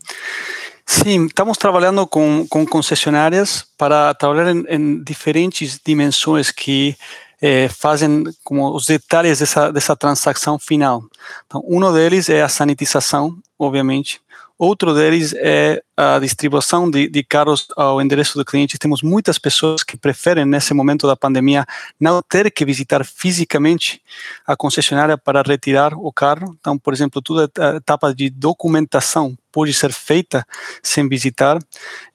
Sim, 0.86 1.25
estamos 1.25 1.58
trabalhando 1.58 2.06
com, 2.06 2.45
com 2.47 2.63
concessionárias 2.67 3.65
para 3.75 4.13
trabalhar 4.13 4.51
em, 4.51 4.63
em 4.69 5.03
diferentes 5.03 5.79
dimensões 5.84 6.51
que 6.51 6.95
eh, 7.41 7.67
fazem 7.67 8.25
como 8.43 8.71
os 8.75 8.86
detalhes 8.86 9.39
dessa, 9.39 9.71
dessa 9.71 9.95
transação 9.95 10.60
final. 10.60 11.03
Então, 11.47 11.63
um 11.67 11.91
deles 11.91 12.29
é 12.29 12.43
a 12.43 12.47
sanitização, 12.47 13.36
obviamente. 13.58 14.21
Outro 14.56 14.93
deles 14.93 15.34
é 15.36 15.82
a 15.95 16.19
distribuição 16.19 16.89
de, 16.89 17.08
de 17.08 17.23
carros 17.23 17.67
ao 17.77 18.01
endereço 18.01 18.38
do 18.38 18.45
cliente. 18.45 18.77
Temos 18.77 19.01
muitas 19.01 19.38
pessoas 19.38 19.84
que 19.84 19.95
preferem, 19.95 20.45
nesse 20.45 20.73
momento 20.73 21.06
da 21.06 21.15
pandemia, 21.15 21.65
não 21.99 22.21
ter 22.21 22.51
que 22.51 22.65
visitar 22.65 23.06
fisicamente 23.06 24.01
a 24.45 24.56
concessionária 24.56 25.17
para 25.17 25.41
retirar 25.41 25.93
o 25.93 26.12
carro. 26.12 26.56
Então, 26.60 26.77
por 26.77 26.93
exemplo, 26.93 27.21
toda 27.21 27.49
a 27.60 27.75
etapa 27.75 28.13
de 28.13 28.29
documentação 28.29 29.38
pode 29.53 29.71
ser 29.71 29.93
feita 29.93 30.45
sem 30.82 31.08
visitar 31.08 31.60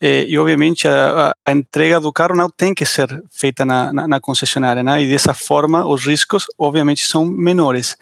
e 0.03 0.37
obviamente 0.37 0.89
a, 0.89 1.33
a, 1.47 1.53
entrega 1.53 2.01
do 2.01 2.13
carro 2.13 2.35
não 2.35 2.51
tem 2.51 2.75
que 2.75 2.85
ser 2.85 3.23
feita 3.31 3.65
na, 3.65 3.93
na, 3.93 4.09
na 4.09 4.21
concessionária, 4.21 4.83
né? 4.83 5.01
e 5.01 5.09
dessa 5.09 5.33
forma 5.33 5.87
os 5.87 6.05
riscos 6.05 6.47
obviamente 6.59 7.07
são 7.07 7.25
menores. 7.25 7.97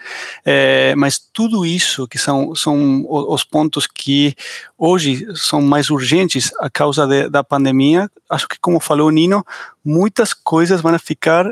Eh, 0.44 0.94
mas 0.96 1.18
tudo 1.18 1.66
isso 1.66 2.08
que 2.08 2.16
são, 2.16 2.54
são 2.54 3.04
os 3.06 3.44
pontos 3.44 3.86
que 3.86 4.34
hoje 4.78 5.26
são 5.34 5.60
mais 5.66 5.90
urgentes 5.90 6.50
a 6.61 6.70
causa 6.70 7.07
de, 7.07 7.29
da 7.29 7.42
pandemia, 7.44 8.11
acho 8.31 8.48
que 8.48 8.59
como 8.61 8.81
falou 8.81 9.09
o 9.09 9.11
Nino, 9.11 9.44
muitas 9.85 10.33
coisas 10.33 10.81
vão 10.81 10.98
ficar 10.98 11.50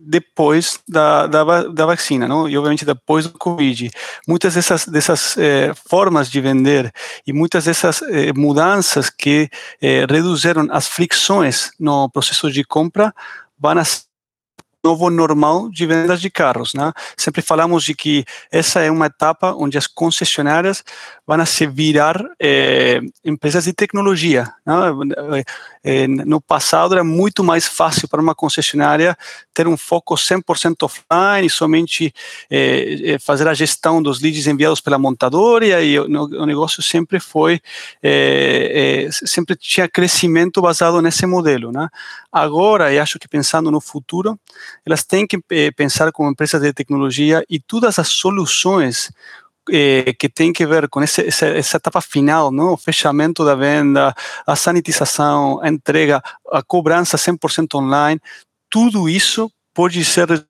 depois 0.00 0.78
da, 0.88 1.26
da, 1.26 1.64
da, 1.64 1.86
vacina, 1.86 2.28
não? 2.28 2.48
e 2.48 2.56
obviamente 2.56 2.84
depois 2.84 3.26
do 3.26 3.36
Covid. 3.36 3.90
Muitas 4.26 4.54
dessas, 4.54 4.86
dessas 4.86 5.36
eh, 5.36 5.72
formas 5.88 6.30
de 6.30 6.40
vender 6.40 6.92
e 7.26 7.32
muitas 7.32 7.64
dessas 7.64 8.00
eh, 8.02 8.32
mudanças 8.32 9.10
que 9.10 9.50
eh, 9.82 10.06
reduziram 10.08 10.68
as 10.70 10.86
fricções 10.86 11.72
no 11.78 12.08
processo 12.08 12.50
de 12.50 12.62
compra 12.64 13.12
vão 13.58 14.07
novo 14.88 15.10
normal 15.10 15.68
de 15.68 15.86
vendas 15.86 16.20
de 16.20 16.30
carros. 16.30 16.72
Né? 16.72 16.92
Sempre 17.16 17.42
falamos 17.42 17.84
de 17.84 17.94
que 17.94 18.24
essa 18.50 18.80
é 18.80 18.90
uma 18.90 19.06
etapa 19.06 19.52
onde 19.52 19.76
as 19.76 19.86
concessionárias 19.86 20.82
vão 21.26 21.44
se 21.44 21.66
virar 21.66 22.18
é, 22.40 23.00
empresas 23.22 23.64
de 23.64 23.74
tecnologia. 23.74 24.50
Né? 24.64 25.44
É, 25.84 26.06
no 26.06 26.40
passado 26.40 26.94
era 26.94 27.04
muito 27.04 27.44
mais 27.44 27.66
fácil 27.66 28.08
para 28.08 28.20
uma 28.20 28.34
concessionária 28.34 29.16
ter 29.52 29.68
um 29.68 29.76
foco 29.76 30.14
100% 30.14 30.76
offline 30.82 31.46
e 31.46 31.50
somente 31.50 32.12
é, 32.50 33.18
fazer 33.20 33.46
a 33.46 33.54
gestão 33.54 34.02
dos 34.02 34.20
leads 34.20 34.46
enviados 34.46 34.80
pela 34.80 34.98
montadora 34.98 35.66
e 35.82 35.98
o, 35.98 36.04
o 36.04 36.46
negócio 36.46 36.82
sempre 36.82 37.20
foi, 37.20 37.60
sempre 39.24 39.54
tinha 39.56 39.88
crescimento 39.88 40.62
baseado 40.62 41.02
nesse 41.02 41.26
modelo. 41.26 41.70
Né? 41.70 41.88
Agora, 42.32 42.92
eu 42.92 43.02
acho 43.02 43.18
que 43.18 43.28
pensando 43.28 43.70
no 43.70 43.80
futuro, 43.80 44.38
elas 44.84 45.04
têm 45.04 45.26
que 45.26 45.38
pensar 45.76 46.10
como 46.12 46.30
empresas 46.30 46.60
de 46.60 46.72
tecnologia 46.72 47.44
e 47.48 47.58
todas 47.60 47.98
as 47.98 48.08
soluções 48.08 49.10
eh, 49.70 50.14
que 50.18 50.28
tem 50.28 50.52
que 50.52 50.66
ver 50.66 50.88
com 50.88 51.02
esse, 51.02 51.26
essa, 51.26 51.46
essa, 51.46 51.76
etapa 51.76 52.00
final, 52.00 52.50
não? 52.50 52.72
o 52.72 52.76
fechamento 52.76 53.44
da 53.44 53.54
venda, 53.54 54.14
a 54.46 54.56
sanitização, 54.56 55.60
a 55.62 55.68
entrega, 55.68 56.22
a 56.50 56.62
cobrança 56.62 57.18
100% 57.18 57.74
online, 57.74 58.20
tudo 58.70 59.08
isso 59.08 59.50
pode 59.74 60.02
ser 60.04 60.46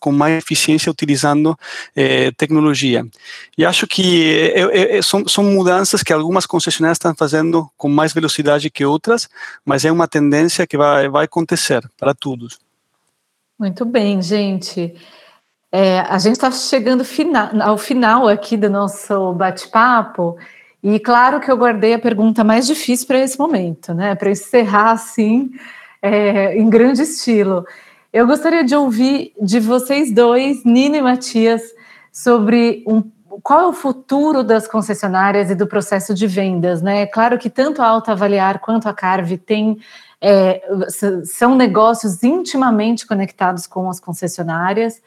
com 0.00 0.10
mais 0.12 0.38
eficiência 0.38 0.90
utilizando 0.90 1.56
eh, 1.94 2.30
tecnologia. 2.32 3.06
E 3.56 3.64
acho 3.64 3.86
que 3.86 4.52
eh, 4.54 5.02
são, 5.02 5.26
são, 5.28 5.44
mudanças 5.44 6.02
que 6.02 6.12
algumas 6.12 6.46
concessionárias 6.46 6.96
estão 6.96 7.14
fazendo 7.14 7.70
com 7.76 7.88
mais 7.88 8.12
velocidade 8.12 8.70
que 8.70 8.84
outras, 8.84 9.28
mas 9.64 9.84
é 9.84 9.92
uma 9.92 10.08
tendência 10.08 10.66
que 10.66 10.76
vai, 10.76 11.08
vai 11.08 11.26
acontecer 11.26 11.86
para 11.98 12.14
todos. 12.14 12.58
Muito 13.58 13.84
bem, 13.84 14.20
gente. 14.20 14.94
É, 15.70 16.00
a 16.00 16.18
gente 16.18 16.34
está 16.34 16.50
chegando 16.50 17.04
ao 17.62 17.78
final 17.78 18.28
aqui 18.28 18.56
do 18.56 18.70
nosso 18.70 19.32
bate-papo 19.32 20.36
E 20.82 21.00
claro 21.00 21.40
que 21.40 21.50
eu 21.50 21.56
guardei 21.56 21.94
a 21.94 21.98
pergunta 21.98 22.44
mais 22.44 22.66
difícil 22.66 23.06
para 23.06 23.18
esse 23.18 23.38
momento, 23.38 23.94
né? 23.94 24.14
Para 24.14 24.30
encerrar 24.30 24.92
assim, 24.92 25.50
é, 26.02 26.56
em 26.58 26.68
grande 26.68 27.02
estilo. 27.02 27.64
Eu 28.12 28.26
gostaria 28.26 28.62
de 28.62 28.76
ouvir 28.76 29.32
de 29.40 29.58
vocês 29.60 30.12
dois, 30.12 30.64
Nina 30.64 30.98
e 30.98 31.02
Matias, 31.02 31.62
sobre 32.12 32.84
um, 32.86 33.02
qual 33.42 33.60
é 33.62 33.66
o 33.66 33.72
futuro 33.72 34.44
das 34.44 34.68
concessionárias 34.68 35.50
e 35.50 35.54
do 35.54 35.66
processo 35.66 36.14
de 36.14 36.26
vendas, 36.26 36.82
né? 36.82 37.06
Claro 37.06 37.38
que 37.38 37.50
tanto 37.50 37.82
a 37.82 37.86
Alta 37.86 38.12
Avaliar 38.12 38.60
quanto 38.60 38.88
a 38.88 38.94
Carve 38.94 39.38
têm 39.38 39.78
é, 40.24 40.62
são 41.24 41.54
negócios 41.54 42.22
intimamente 42.22 43.06
conectados 43.06 43.66
com 43.66 43.90
as 43.90 44.00
concessionárias. 44.00 45.02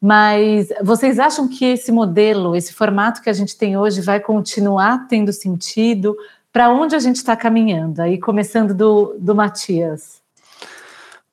Mas 0.00 0.68
vocês 0.82 1.18
acham 1.18 1.46
que 1.46 1.64
esse 1.64 1.92
modelo, 1.92 2.56
esse 2.56 2.72
formato 2.72 3.20
que 3.22 3.28
a 3.28 3.32
gente 3.32 3.56
tem 3.56 3.76
hoje, 3.76 4.00
vai 4.00 4.18
continuar 4.18 5.06
tendo 5.06 5.32
sentido? 5.32 6.16
Para 6.50 6.70
onde 6.70 6.96
a 6.96 6.98
gente 6.98 7.16
está 7.16 7.36
caminhando? 7.36 8.00
Aí, 8.00 8.18
começando 8.18 8.74
do, 8.74 9.14
do 9.18 9.34
Matias. 9.34 10.21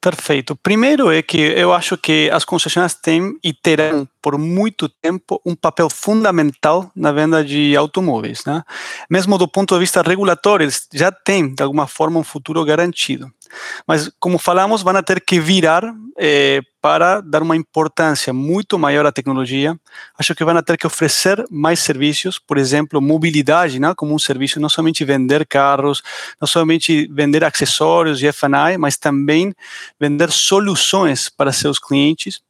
Perfeito. 0.02 0.56
Primeiro 0.56 1.12
é 1.12 1.22
que 1.22 1.38
eu 1.38 1.74
acho 1.74 1.98
que 1.98 2.30
as 2.32 2.46
concessionárias 2.46 2.96
têm 2.96 3.38
e 3.44 3.52
terão 3.52 4.08
por 4.22 4.38
muito 4.38 4.88
tempo 4.88 5.42
um 5.46 5.54
papel 5.54 5.90
fundamental 5.90 6.90
na 6.96 7.12
venda 7.12 7.44
de 7.44 7.76
automóveis. 7.76 8.46
Né? 8.46 8.64
Mesmo 9.10 9.38
do 9.38 9.46
ponto 9.46 9.74
de 9.74 9.80
vista 9.82 10.02
regulatório, 10.02 10.64
eles 10.64 10.88
já 10.94 11.12
têm, 11.12 11.54
de 11.54 11.62
alguma 11.62 11.86
forma, 11.86 12.18
um 12.18 12.24
futuro 12.24 12.64
garantido. 12.64 13.30
Mas, 13.88 14.10
como 14.20 14.38
falamos, 14.38 14.82
vão 14.82 15.02
ter 15.02 15.22
que 15.22 15.40
virar 15.40 15.84
eh, 16.18 16.62
para 16.82 17.22
dar 17.22 17.42
uma 17.42 17.56
importância 17.56 18.34
muito 18.34 18.78
maior 18.80 19.06
à 19.06 19.12
tecnologia. 19.12 19.78
Acho 20.18 20.34
que 20.34 20.44
vão 20.44 20.62
ter 20.62 20.78
que 20.78 20.88
oferecer 20.88 21.44
mais 21.50 21.80
serviços, 21.80 22.40
por 22.40 22.58
exemplo, 22.58 23.02
mobilidade, 23.02 23.80
né, 23.80 23.94
como 23.96 24.14
um 24.14 24.20
serviço, 24.20 24.60
não 24.60 24.70
somente 24.70 25.04
vender 25.04 25.46
carros, 25.46 26.02
não 26.40 26.48
somente 26.48 27.08
vender 27.12 27.44
acessórios 27.44 28.22
e 28.22 28.28
F&I, 28.28 28.78
mas 28.78 28.98
também 28.98 29.54
vender 30.00 30.32
soluções 30.32 31.30
para 31.30 31.52
seus 31.52 31.80
clientes. 31.80 32.42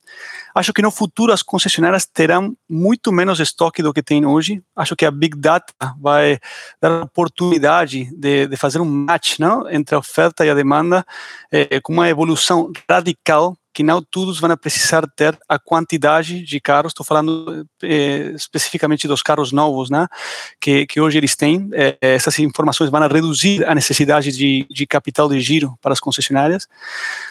Acho 0.59 0.73
que 0.73 0.81
no 0.81 0.91
futuro 0.91 1.31
as 1.31 1.41
concessionárias 1.41 2.05
terão 2.05 2.53
muito 2.69 3.13
menos 3.13 3.39
estoque 3.39 3.81
do 3.81 3.93
que 3.93 4.03
tem 4.03 4.25
hoje. 4.25 4.61
Acho 4.75 4.93
que 4.93 5.05
a 5.05 5.11
Big 5.11 5.37
Data 5.37 5.73
vai 5.97 6.37
dar 6.81 6.91
a 6.91 7.03
oportunidade 7.05 8.13
de, 8.13 8.45
de 8.45 8.57
fazer 8.57 8.81
um 8.81 8.85
match 8.85 9.39
não? 9.39 9.69
entre 9.69 9.95
a 9.95 9.99
oferta 9.99 10.45
e 10.45 10.49
a 10.49 10.53
demanda, 10.53 11.05
eh, 11.49 11.79
com 11.79 11.93
uma 11.93 12.09
evolução 12.09 12.73
radical 12.91 13.55
que 13.73 13.83
não 13.83 14.01
todos 14.01 14.39
vão 14.41 14.55
precisar 14.57 15.07
ter 15.15 15.39
a 15.47 15.57
quantidade 15.57 16.41
de 16.41 16.59
carros, 16.59 16.91
estou 16.91 17.05
falando 17.05 17.65
eh, 17.81 18.33
especificamente 18.35 19.07
dos 19.07 19.21
carros 19.21 19.53
novos, 19.53 19.89
né, 19.89 20.07
que, 20.59 20.85
que 20.85 20.99
hoje 20.99 21.17
eles 21.17 21.35
têm, 21.35 21.69
eh, 21.71 21.97
essas 22.01 22.37
informações 22.39 22.89
vão 22.89 23.07
reduzir 23.07 23.65
a 23.65 23.75
necessidade 23.75 24.31
de, 24.31 24.67
de 24.69 24.87
capital 24.87 25.29
de 25.29 25.39
giro 25.39 25.77
para 25.81 25.93
as 25.93 25.99
concessionárias. 26.01 26.67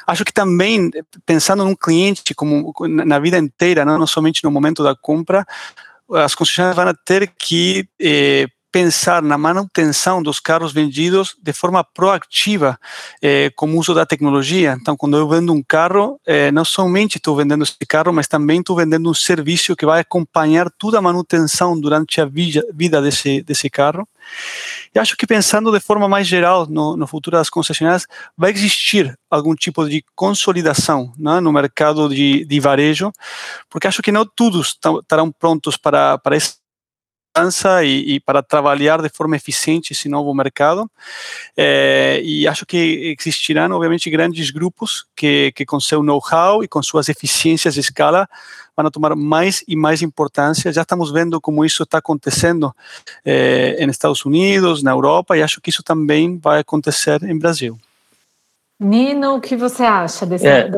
Acho 0.06 0.24
que 0.24 0.32
também, 0.32 0.90
pensando 1.26 1.64
num 1.64 1.74
cliente 1.74 2.34
como 2.34 2.72
na 2.88 3.17
vida 3.20 3.38
inteira, 3.38 3.84
não, 3.84 3.98
não 3.98 4.06
somente 4.06 4.42
no 4.44 4.50
momento 4.50 4.82
da 4.82 4.94
compra, 4.94 5.46
as 6.14 6.34
concessionárias 6.34 6.76
vão 6.76 6.94
ter 7.04 7.32
que 7.38 7.88
eh, 8.00 8.46
pensar 8.70 9.22
na 9.22 9.38
manutenção 9.38 10.22
dos 10.22 10.38
carros 10.40 10.72
vendidos 10.72 11.36
de 11.42 11.52
forma 11.52 11.82
proativa 11.82 12.78
eh, 13.22 13.50
com 13.56 13.72
o 13.72 13.78
uso 13.78 13.94
da 13.94 14.04
tecnologia. 14.04 14.76
Então, 14.80 14.96
quando 14.96 15.16
eu 15.16 15.28
vendo 15.28 15.52
um 15.52 15.62
carro, 15.62 16.20
eh, 16.26 16.52
não 16.52 16.64
somente 16.64 17.16
estou 17.16 17.34
vendendo 17.34 17.64
esse 17.64 17.76
carro, 17.88 18.12
mas 18.12 18.28
também 18.28 18.60
estou 18.60 18.76
vendendo 18.76 19.08
um 19.08 19.14
serviço 19.14 19.74
que 19.74 19.86
vai 19.86 20.00
acompanhar 20.00 20.70
toda 20.70 20.98
a 20.98 21.02
manutenção 21.02 21.78
durante 21.78 22.20
a 22.20 22.26
vida 22.26 23.02
desse, 23.02 23.42
desse 23.42 23.70
carro. 23.70 24.06
E 24.94 24.98
acho 24.98 25.16
que 25.16 25.26
pensando 25.26 25.72
de 25.72 25.80
forma 25.80 26.08
mais 26.08 26.26
geral 26.26 26.66
no, 26.66 26.96
no 26.96 27.06
futuro 27.06 27.36
das 27.36 27.48
concessionárias, 27.48 28.06
vai 28.36 28.50
existir 28.50 29.18
algum 29.30 29.54
tipo 29.54 29.88
de 29.88 30.04
consolidação 30.14 31.12
né, 31.18 31.40
no 31.40 31.52
mercado 31.52 32.08
de, 32.08 32.44
de 32.44 32.60
varejo, 32.60 33.10
porque 33.70 33.86
acho 33.86 34.02
que 34.02 34.12
não 34.12 34.26
todos 34.26 34.78
estarão 35.02 35.30
prontos 35.30 35.76
para, 35.76 36.18
para 36.18 36.36
esse 36.36 36.56
e, 37.84 38.14
e, 38.14 38.20
para 38.20 38.42
trabalhar 38.42 39.00
de 39.00 39.08
forma 39.08 39.36
eficiente 39.36 39.92
esse 39.92 40.08
novo 40.08 40.34
mercado. 40.34 40.90
É, 41.56 42.20
e 42.24 42.48
acho 42.48 42.66
que 42.66 43.14
existirão, 43.18 43.76
obviamente, 43.76 44.10
grandes 44.10 44.50
grupos 44.50 45.06
que, 45.14 45.52
que 45.52 45.64
com 45.64 45.78
seu 45.78 46.02
know-how 46.02 46.64
e 46.64 46.68
com 46.68 46.82
suas 46.82 47.08
eficiências 47.08 47.74
de 47.74 47.80
escala, 47.80 48.28
vão 48.76 48.90
tomar 48.90 49.14
mais 49.14 49.64
e 49.66 49.76
mais 49.76 50.02
importância. 50.02 50.72
Já 50.72 50.82
estamos 50.82 51.10
vendo 51.10 51.40
como 51.40 51.64
isso 51.64 51.82
está 51.82 51.98
acontecendo 51.98 52.74
é, 53.24 53.84
nos 53.86 53.94
Estados 53.94 54.24
Unidos, 54.24 54.82
na 54.82 54.90
Europa, 54.90 55.36
e 55.36 55.42
acho 55.42 55.60
que 55.60 55.70
isso 55.70 55.82
também 55.82 56.38
vai 56.38 56.60
acontecer 56.60 57.22
em 57.22 57.38
Brasil. 57.38 57.78
Nino, 58.80 59.34
o 59.34 59.40
que 59.40 59.56
você 59.56 59.82
acha 59.82 60.24
dessa 60.24 60.46
é? 60.46 60.70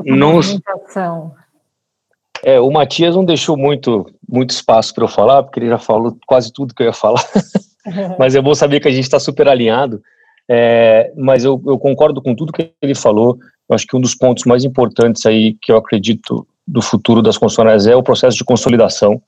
É, 2.44 2.58
o 2.60 2.70
Matias 2.70 3.14
não 3.14 3.24
deixou 3.24 3.56
muito, 3.56 4.06
muito 4.28 4.50
espaço 4.50 4.94
para 4.94 5.04
eu 5.04 5.08
falar, 5.08 5.42
porque 5.42 5.60
ele 5.60 5.68
já 5.68 5.78
falou 5.78 6.16
quase 6.26 6.52
tudo 6.52 6.74
que 6.74 6.82
eu 6.82 6.86
ia 6.86 6.92
falar. 6.92 7.24
mas 8.18 8.34
é 8.34 8.40
bom 8.40 8.54
saber 8.54 8.80
que 8.80 8.88
a 8.88 8.90
gente 8.90 9.04
está 9.04 9.18
super 9.18 9.48
alinhado. 9.48 10.02
É, 10.48 11.12
mas 11.16 11.44
eu, 11.44 11.62
eu, 11.66 11.78
concordo 11.78 12.20
com 12.20 12.34
tudo 12.34 12.52
que 12.52 12.72
ele 12.82 12.94
falou. 12.94 13.38
Eu 13.68 13.74
acho 13.74 13.86
que 13.86 13.96
um 13.96 14.00
dos 14.00 14.14
pontos 14.14 14.44
mais 14.44 14.64
importantes 14.64 15.24
aí 15.26 15.56
que 15.62 15.70
eu 15.70 15.76
acredito 15.76 16.46
do 16.66 16.82
futuro 16.82 17.22
das 17.22 17.38
concessionárias 17.38 17.86
é 17.86 17.94
o 17.94 18.02
processo 18.02 18.36
de 18.36 18.44
consolidação. 18.44 19.22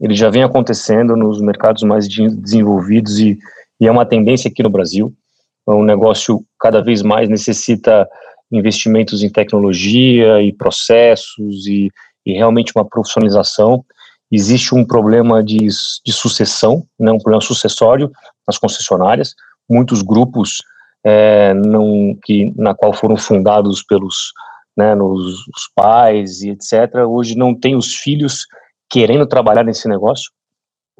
Ele 0.00 0.14
já 0.14 0.30
vem 0.30 0.42
acontecendo 0.42 1.14
nos 1.16 1.40
mercados 1.40 1.82
mais 1.82 2.08
desenvolvidos 2.08 3.18
e, 3.18 3.38
e 3.80 3.86
é 3.86 3.90
uma 3.90 4.06
tendência 4.06 4.48
aqui 4.48 4.62
no 4.62 4.70
Brasil. 4.70 5.12
É 5.68 5.72
um 5.72 5.84
negócio 5.84 6.44
cada 6.58 6.82
vez 6.82 7.02
mais 7.02 7.28
necessita 7.28 8.08
investimentos 8.50 9.22
em 9.22 9.30
tecnologia 9.30 10.42
e 10.42 10.52
processos 10.52 11.66
e, 11.66 11.90
e 12.24 12.34
realmente 12.34 12.72
uma 12.74 12.84
profissionalização. 12.84 13.84
Existe 14.30 14.74
um 14.74 14.84
problema 14.84 15.42
de, 15.42 15.58
de 15.58 16.12
sucessão, 16.12 16.84
né, 16.98 17.12
um 17.12 17.18
problema 17.18 17.42
sucessório 17.42 18.10
nas 18.46 18.58
concessionárias. 18.58 19.34
Muitos 19.68 20.02
grupos 20.02 20.58
é, 21.04 21.52
não, 21.54 22.16
que, 22.24 22.52
na 22.56 22.74
qual 22.74 22.92
foram 22.92 23.16
fundados 23.16 23.82
pelos 23.82 24.32
né, 24.76 24.94
nos, 24.94 25.46
os 25.48 25.70
pais 25.74 26.42
e 26.42 26.50
etc., 26.50 27.06
hoje 27.06 27.36
não 27.36 27.54
tem 27.54 27.76
os 27.76 27.94
filhos 27.94 28.46
querendo 28.88 29.26
trabalhar 29.26 29.64
nesse 29.64 29.88
negócio. 29.88 30.30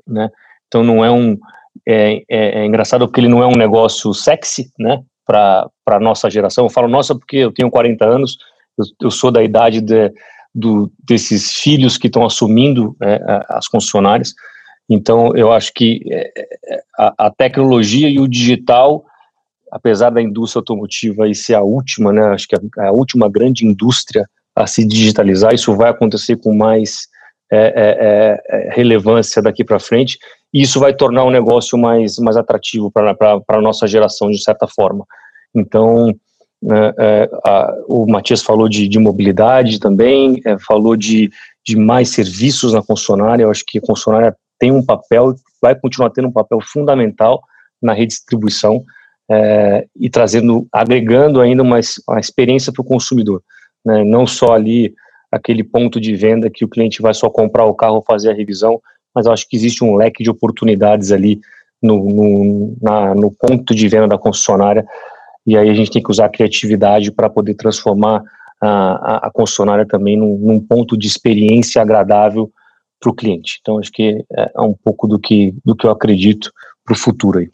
Né? 0.06 0.28
Então 0.66 0.82
não 0.82 1.04
é 1.04 1.10
um. 1.10 1.38
É, 1.86 2.22
é, 2.28 2.60
é 2.60 2.66
engraçado 2.66 3.06
porque 3.06 3.20
ele 3.20 3.28
não 3.28 3.42
é 3.42 3.46
um 3.46 3.56
negócio 3.56 4.12
sexy, 4.12 4.70
né? 4.78 5.02
Para 5.24 5.70
a 5.86 6.00
nossa 6.00 6.28
geração. 6.28 6.64
Eu 6.64 6.70
falo 6.70 6.88
nossa 6.88 7.14
porque 7.14 7.36
eu 7.36 7.52
tenho 7.52 7.70
40 7.70 8.04
anos, 8.04 8.36
eu, 8.78 8.84
eu 9.02 9.10
sou 9.10 9.30
da 9.30 9.42
idade 9.42 9.80
de, 9.80 10.12
do, 10.54 10.92
desses 11.04 11.52
filhos 11.54 11.96
que 11.96 12.08
estão 12.08 12.24
assumindo 12.24 12.96
é, 13.02 13.20
as 13.48 13.66
concessionárias. 13.68 14.34
Então, 14.88 15.34
eu 15.34 15.52
acho 15.52 15.72
que 15.74 16.02
é, 16.10 16.32
é, 16.36 16.82
a, 16.98 17.26
a, 17.26 17.30
tecnologia 17.30 18.08
e 18.08 18.18
o 18.18 18.28
digital, 18.28 19.04
apesar 19.70 20.10
da 20.10 20.20
indústria 20.20 20.60
automotiva 20.60 21.28
e 21.28 21.34
ser 21.34 21.54
a 21.54 21.62
última, 21.62 22.12
né, 22.12 22.22
acho 22.26 22.46
que 22.46 22.56
a, 22.56 22.88
a 22.88 22.92
última 22.92 23.28
grande 23.30 23.66
indústria 23.66 24.28
a 24.54 24.66
se 24.66 24.86
digitalizar, 24.86 25.54
isso 25.54 25.74
vai 25.74 25.90
acontecer 25.90 26.36
com 26.36 26.54
mais 26.54 27.08
é, 27.50 27.72
é, 27.74 28.68
é 28.68 28.74
relevância 28.74 29.40
daqui 29.40 29.64
para 29.64 29.78
frente, 29.78 30.18
e 30.52 30.60
isso 30.60 30.78
vai 30.78 30.92
tornar 30.92 31.24
o 31.24 31.30
negócio 31.30 31.78
mais, 31.78 32.18
mais 32.18 32.36
atrativo 32.36 32.90
para 32.90 33.16
a 33.48 33.60
nossa 33.60 33.86
geração, 33.86 34.30
de 34.30 34.42
certa 34.42 34.66
forma. 34.66 35.06
Então, 35.54 36.14
né, 36.62 36.94
é, 36.96 37.30
a, 37.44 37.74
o 37.88 38.06
Matias 38.06 38.42
falou 38.42 38.68
de, 38.68 38.86
de 38.86 38.98
mobilidade 38.98 39.80
também, 39.80 40.40
é, 40.44 40.56
falou 40.58 40.96
de, 40.96 41.30
de 41.66 41.76
mais 41.76 42.10
serviços 42.10 42.72
na 42.72 42.82
concessionária. 42.82 43.42
Eu 43.42 43.50
acho 43.50 43.64
que 43.66 43.78
a 43.78 43.82
concessionária 43.82 44.36
tem 44.58 44.70
um 44.70 44.84
papel, 44.84 45.34
vai 45.60 45.74
continuar 45.74 46.10
tendo 46.10 46.28
um 46.28 46.32
papel 46.32 46.60
fundamental 46.62 47.42
na 47.82 47.92
redistribuição 47.92 48.84
é, 49.28 49.86
e 49.98 50.08
trazendo, 50.08 50.66
agregando 50.72 51.40
ainda 51.40 51.62
uma, 51.62 51.80
uma 52.08 52.20
experiência 52.20 52.72
para 52.72 52.82
o 52.82 52.86
consumidor. 52.86 53.42
Né, 53.84 54.04
não 54.04 54.24
só 54.24 54.52
ali 54.52 54.94
aquele 55.32 55.64
ponto 55.64 56.00
de 56.00 56.14
venda 56.14 56.48
que 56.48 56.64
o 56.64 56.68
cliente 56.68 57.02
vai 57.02 57.12
só 57.12 57.28
comprar 57.28 57.64
o 57.64 57.74
carro, 57.74 58.04
fazer 58.06 58.30
a 58.30 58.34
revisão, 58.34 58.80
mas 59.12 59.26
eu 59.26 59.32
acho 59.32 59.48
que 59.48 59.56
existe 59.56 59.82
um 59.82 59.96
leque 59.96 60.22
de 60.22 60.30
oportunidades 60.30 61.10
ali 61.10 61.40
no, 61.82 62.04
no, 62.04 62.76
na, 62.80 63.14
no 63.14 63.32
ponto 63.32 63.74
de 63.74 63.88
venda 63.88 64.06
da 64.06 64.18
concessionária 64.18 64.86
e 65.46 65.56
aí 65.56 65.68
a 65.68 65.74
gente 65.74 65.90
tem 65.90 66.02
que 66.02 66.10
usar 66.10 66.26
a 66.26 66.30
criatividade 66.30 67.10
para 67.10 67.28
poder 67.28 67.54
transformar 67.54 68.22
a, 68.60 69.26
a, 69.26 69.30
concessionária 69.32 69.84
também 69.84 70.16
num, 70.16 70.38
num, 70.38 70.60
ponto 70.60 70.96
de 70.96 71.06
experiência 71.06 71.82
agradável 71.82 72.50
para 73.00 73.10
o 73.10 73.14
cliente. 73.14 73.58
Então, 73.60 73.78
acho 73.78 73.90
que 73.90 74.24
é, 74.32 74.52
é 74.56 74.60
um 74.60 74.72
pouco 74.72 75.08
do 75.08 75.18
que, 75.18 75.52
do 75.64 75.74
que 75.74 75.84
eu 75.84 75.90
acredito 75.90 76.52
para 76.84 76.94
o 76.94 76.98
futuro 76.98 77.40
aí. 77.40 77.50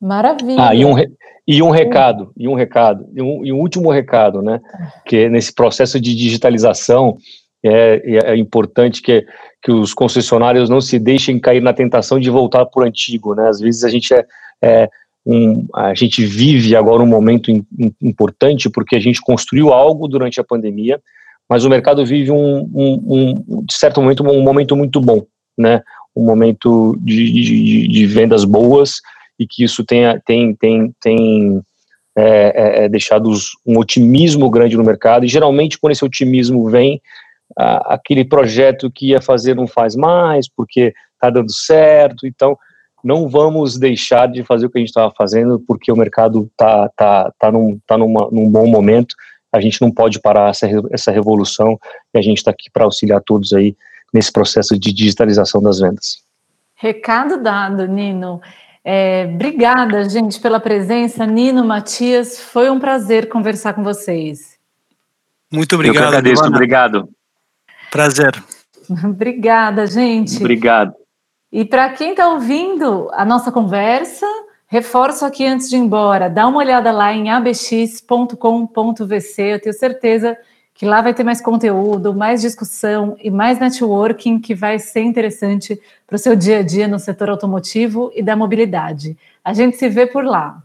Maravilha. 0.00 0.68
Ah, 0.68 0.74
e 0.74 0.84
um, 0.84 0.94
e 1.46 1.62
um 1.62 1.70
recado, 1.70 2.32
e 2.36 2.48
um 2.48 2.54
recado, 2.54 3.06
e 3.12 3.20
um, 3.20 3.44
e 3.44 3.52
um 3.52 3.58
último 3.58 3.90
recado, 3.90 4.40
né? 4.40 4.60
Que 5.04 5.28
nesse 5.28 5.52
processo 5.52 6.00
de 6.00 6.14
digitalização, 6.14 7.16
é, 7.62 8.32
é 8.32 8.36
importante 8.36 9.02
que, 9.02 9.26
que 9.62 9.70
os 9.70 9.92
concessionários 9.92 10.70
não 10.70 10.80
se 10.80 10.98
deixem 10.98 11.38
cair 11.38 11.60
na 11.60 11.72
tentação 11.72 12.18
de 12.18 12.30
voltar 12.30 12.64
para 12.66 12.82
o 12.82 12.86
antigo, 12.86 13.34
né? 13.34 13.48
Às 13.48 13.60
vezes 13.60 13.84
a 13.84 13.88
gente 13.88 14.14
é, 14.14 14.24
é 14.62 14.88
um, 15.30 15.66
a 15.74 15.94
gente 15.94 16.24
vive 16.26 16.74
agora 16.74 17.02
um 17.02 17.06
momento 17.06 17.52
in, 17.52 17.64
in, 17.78 17.92
importante 18.02 18.68
porque 18.68 18.96
a 18.96 19.00
gente 19.00 19.20
construiu 19.20 19.72
algo 19.72 20.08
durante 20.08 20.40
a 20.40 20.44
pandemia, 20.44 21.00
mas 21.48 21.64
o 21.64 21.70
mercado 21.70 22.04
vive 22.04 22.32
um, 22.32 22.68
um, 22.74 23.04
um 23.48 23.64
de 23.64 23.74
certo 23.74 24.02
momento 24.02 24.24
um 24.24 24.42
momento 24.42 24.74
muito 24.74 25.00
bom, 25.00 25.24
né? 25.56 25.82
Um 26.16 26.24
momento 26.24 26.98
de, 27.00 27.32
de, 27.32 27.88
de 27.88 28.06
vendas 28.06 28.44
boas 28.44 29.00
e 29.38 29.46
que 29.46 29.62
isso 29.62 29.84
tenha, 29.84 30.20
tem, 30.26 30.52
tem, 30.54 30.92
tem 31.00 31.62
é, 32.16 32.82
é, 32.82 32.84
é 32.84 32.88
deixado 32.88 33.30
um 33.64 33.78
otimismo 33.78 34.50
grande 34.50 34.76
no 34.76 34.82
mercado. 34.82 35.24
E 35.24 35.28
geralmente 35.28 35.78
quando 35.78 35.92
esse 35.92 36.04
otimismo 36.04 36.68
vem, 36.68 37.00
a, 37.56 37.94
aquele 37.94 38.24
projeto 38.24 38.90
que 38.90 39.10
ia 39.10 39.20
fazer 39.20 39.54
não 39.54 39.68
faz 39.68 39.94
mais 39.94 40.48
porque 40.48 40.92
está 41.14 41.30
dando 41.30 41.52
certo. 41.52 42.26
Então 42.26 42.58
não 43.02 43.28
vamos 43.28 43.78
deixar 43.78 44.26
de 44.26 44.42
fazer 44.44 44.66
o 44.66 44.70
que 44.70 44.78
a 44.78 44.80
gente 44.80 44.88
estava 44.88 45.12
fazendo 45.16 45.58
porque 45.60 45.90
o 45.90 45.96
mercado 45.96 46.48
está 46.52 46.88
tá, 46.96 47.32
tá 47.38 47.52
num, 47.52 47.78
tá 47.86 47.96
numa, 47.96 48.28
num 48.30 48.48
bom 48.48 48.66
momento 48.66 49.14
a 49.52 49.60
gente 49.60 49.80
não 49.80 49.90
pode 49.90 50.20
parar 50.20 50.50
essa, 50.50 50.68
essa 50.90 51.10
revolução 51.10 51.78
e 52.14 52.18
a 52.18 52.22
gente 52.22 52.38
está 52.38 52.50
aqui 52.50 52.70
para 52.70 52.84
auxiliar 52.84 53.20
todos 53.20 53.52
aí 53.52 53.76
nesse 54.12 54.32
processo 54.32 54.78
de 54.78 54.92
digitalização 54.92 55.60
das 55.60 55.80
vendas. 55.80 56.22
Recado 56.74 57.42
dado, 57.42 57.86
Nino. 57.86 58.40
É, 58.84 59.28
obrigada, 59.32 60.08
gente, 60.08 60.40
pela 60.40 60.58
presença. 60.58 61.26
Nino, 61.26 61.64
Matias, 61.64 62.40
foi 62.40 62.70
um 62.70 62.78
prazer 62.78 63.28
conversar 63.28 63.74
com 63.74 63.82
vocês. 63.82 64.58
Muito 65.52 65.74
obrigado. 65.74 66.04
Eu 66.04 66.08
agradeço, 66.08 66.44
obrigado. 66.44 67.08
Prazer. 67.90 68.32
obrigada, 69.04 69.86
gente. 69.86 70.36
Obrigado. 70.36 70.99
E 71.52 71.64
para 71.64 71.90
quem 71.90 72.10
está 72.10 72.28
ouvindo 72.28 73.08
a 73.12 73.24
nossa 73.24 73.50
conversa, 73.50 74.26
Reforço 74.72 75.24
aqui 75.24 75.44
antes 75.44 75.68
de 75.68 75.74
ir 75.74 75.80
embora, 75.80 76.30
dá 76.30 76.46
uma 76.46 76.58
olhada 76.58 76.92
lá 76.92 77.12
em 77.12 77.28
abx.com.vc, 77.28 78.32
eu 79.42 79.60
tenho 79.60 79.74
certeza 79.74 80.38
que 80.72 80.86
lá 80.86 81.02
vai 81.02 81.12
ter 81.12 81.24
mais 81.24 81.40
conteúdo, 81.40 82.14
mais 82.14 82.40
discussão 82.40 83.16
e 83.20 83.32
mais 83.32 83.58
networking 83.58 84.38
que 84.38 84.54
vai 84.54 84.78
ser 84.78 85.00
interessante 85.00 85.76
para 86.06 86.14
o 86.14 86.18
seu 86.20 86.36
dia 86.36 86.60
a 86.60 86.62
dia 86.62 86.86
no 86.86 87.00
setor 87.00 87.30
automotivo 87.30 88.12
e 88.14 88.22
da 88.22 88.36
mobilidade. 88.36 89.18
A 89.44 89.52
gente 89.52 89.76
se 89.76 89.88
vê 89.88 90.06
por 90.06 90.24
lá. 90.24 90.62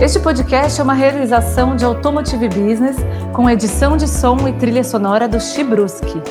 Este 0.00 0.20
podcast 0.20 0.80
é 0.80 0.84
uma 0.84 0.94
realização 0.94 1.74
de 1.74 1.84
Automotive 1.84 2.48
Business 2.48 2.96
com 3.32 3.50
edição 3.50 3.96
de 3.96 4.06
som 4.06 4.46
e 4.46 4.52
trilha 4.52 4.84
sonora 4.84 5.26
do 5.26 5.40
Chibruski. 5.40 6.22